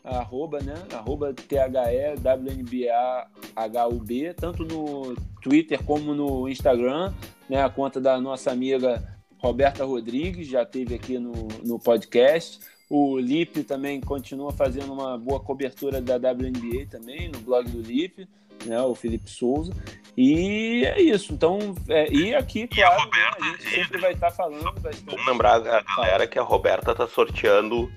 [0.04, 7.14] arroba, né, arroba T-H-E-W-N-B-A-H-U-B, tanto no Twitter como no Instagram,
[7.52, 9.04] né, a conta da nossa amiga
[9.38, 11.34] Roberta Rodrigues, já teve aqui no,
[11.66, 12.62] no podcast.
[12.90, 18.26] O Lip também continua fazendo uma boa cobertura da WNBA também, no blog do Lip,
[18.66, 19.74] né, o Felipe Souza.
[20.16, 21.34] E é isso.
[21.34, 24.72] Então, é, e aqui, claro, e a, né, a, gente sempre vai estar tá falando
[24.72, 25.04] bastante.
[25.04, 27.92] Vamos lembrar a galera que a Roberta está sorteando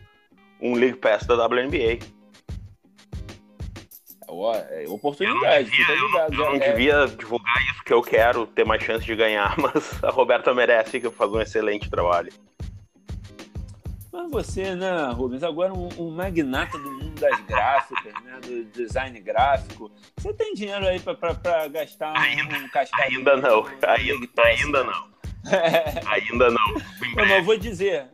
[0.61, 2.05] um League Pass da WNBA.
[4.29, 6.71] É oportunidade, eu não devia, ligado, eu não é...
[6.71, 11.01] devia divulgar isso que eu quero ter mais chance de ganhar, mas a Roberta merece
[11.01, 12.33] que eu faça um excelente trabalho.
[14.13, 19.19] Mas você, né, Rubens, agora um, um, magnata do mundo das gráficas, né, do design
[19.21, 23.19] gráfico, você tem dinheiro aí para gastar um, ainda, um cascadinho?
[23.19, 25.15] Ainda não, ainda, ainda não.
[26.07, 26.75] ainda não.
[27.17, 28.07] Eu não vou dizer,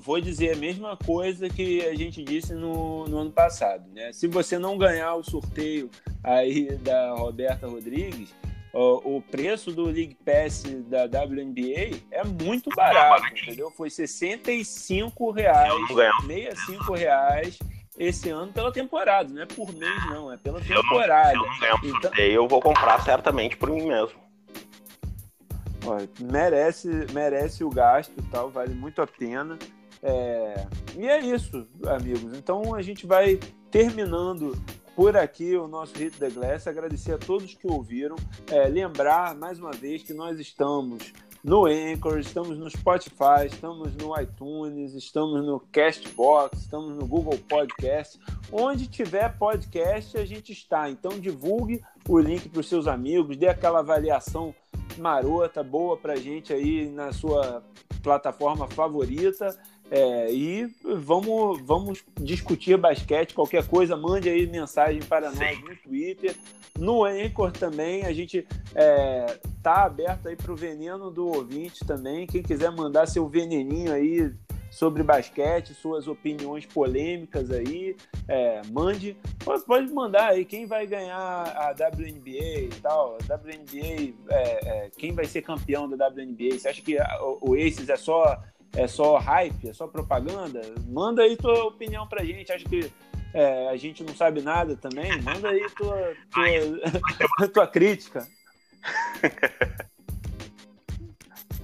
[0.00, 4.12] vou dizer a mesma coisa que a gente disse no, no ano passado, né?
[4.12, 5.90] Se você não ganhar o sorteio
[6.22, 8.34] aí da Roberta Rodrigues,
[8.72, 13.70] o preço do League Pass da WNBA é muito barato, entendeu?
[13.70, 17.58] Foi 65 reais, 65 reais
[17.98, 21.30] esse ano pela temporada, não é por mês não, é pela temporada.
[21.30, 24.26] Se eu não, ganhar um então, eu vou comprar certamente por mim mesmo.
[25.86, 29.58] Olha, merece, merece o gasto tal, vale muito a pena.
[30.02, 30.66] É...
[30.96, 32.36] E é isso, amigos.
[32.36, 33.38] Então a gente vai
[33.70, 34.56] terminando
[34.94, 36.66] por aqui o nosso Hit the Glass.
[36.66, 38.16] Agradecer a todos que ouviram.
[38.50, 41.12] É, lembrar mais uma vez que nós estamos
[41.44, 48.18] no Anchor, estamos no Spotify, estamos no iTunes, estamos no Castbox, estamos no Google Podcast.
[48.50, 50.90] Onde tiver podcast, a gente está.
[50.90, 54.54] Então divulgue o link para os seus amigos, dê aquela avaliação
[54.98, 57.62] marota, boa para gente aí na sua
[58.02, 59.56] plataforma favorita.
[59.90, 66.34] É, e vamos, vamos discutir basquete, qualquer coisa, mande aí mensagem para nós no Twitter.
[66.78, 72.26] No Anchor também, a gente é, tá aberto aí para o veneno do ouvinte também.
[72.26, 74.30] Quem quiser mandar seu veneninho aí
[74.70, 77.96] sobre basquete, suas opiniões polêmicas aí,
[78.28, 79.16] é, mande.
[79.42, 83.16] Pode, pode, mandar aí quem vai ganhar a WNBA e tal.
[83.28, 86.58] A WNBA, é, é, quem vai ser campeão da WNBA?
[86.58, 88.38] Você acha que o, o Aces é só
[88.76, 90.60] é só hype, é só propaganda?
[90.86, 92.52] Manda aí tua opinião pra gente.
[92.52, 92.92] Acho que
[93.32, 95.20] é, a gente não sabe nada também.
[95.22, 96.14] Manda aí tua,
[97.38, 98.26] tua, tua crítica.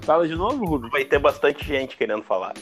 [0.02, 0.90] Fala de novo, Rubens?
[0.90, 2.54] Vai ter bastante gente querendo falar.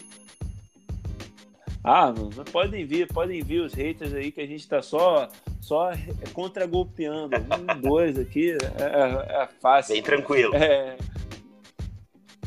[1.83, 2.13] Ah,
[2.53, 5.29] podem vir, podem vir os haters aí que a gente tá só,
[5.61, 5.91] só
[6.35, 7.37] contra-golpeando.
[7.37, 9.95] Um, dois aqui, é, é, é fácil.
[9.95, 10.55] Bem tranquilo.
[10.55, 10.99] É,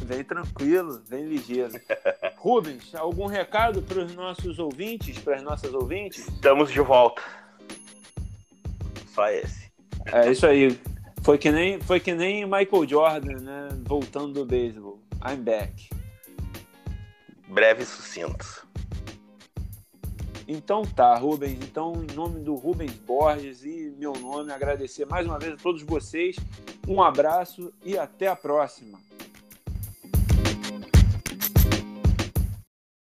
[0.04, 1.74] Vem tranquilo, vem ligeiro.
[2.38, 6.28] Rubens, algum recado para os nossos ouvintes, para as nossas ouvintes?
[6.28, 7.22] Estamos de volta.
[9.08, 9.72] Só esse.
[10.08, 10.78] É isso aí.
[11.24, 13.70] Foi que nem, foi que nem Michael Jordan, né?
[13.84, 15.00] Voltando do beisebol.
[15.26, 15.90] I'm back.
[17.48, 18.68] Breve e sucinto.
[20.48, 21.60] Então tá, Rubens.
[21.64, 25.82] Então, em nome do Rubens Borges e meu nome, agradecer mais uma vez a todos
[25.84, 26.36] vocês.
[26.88, 29.00] Um abraço e até a próxima.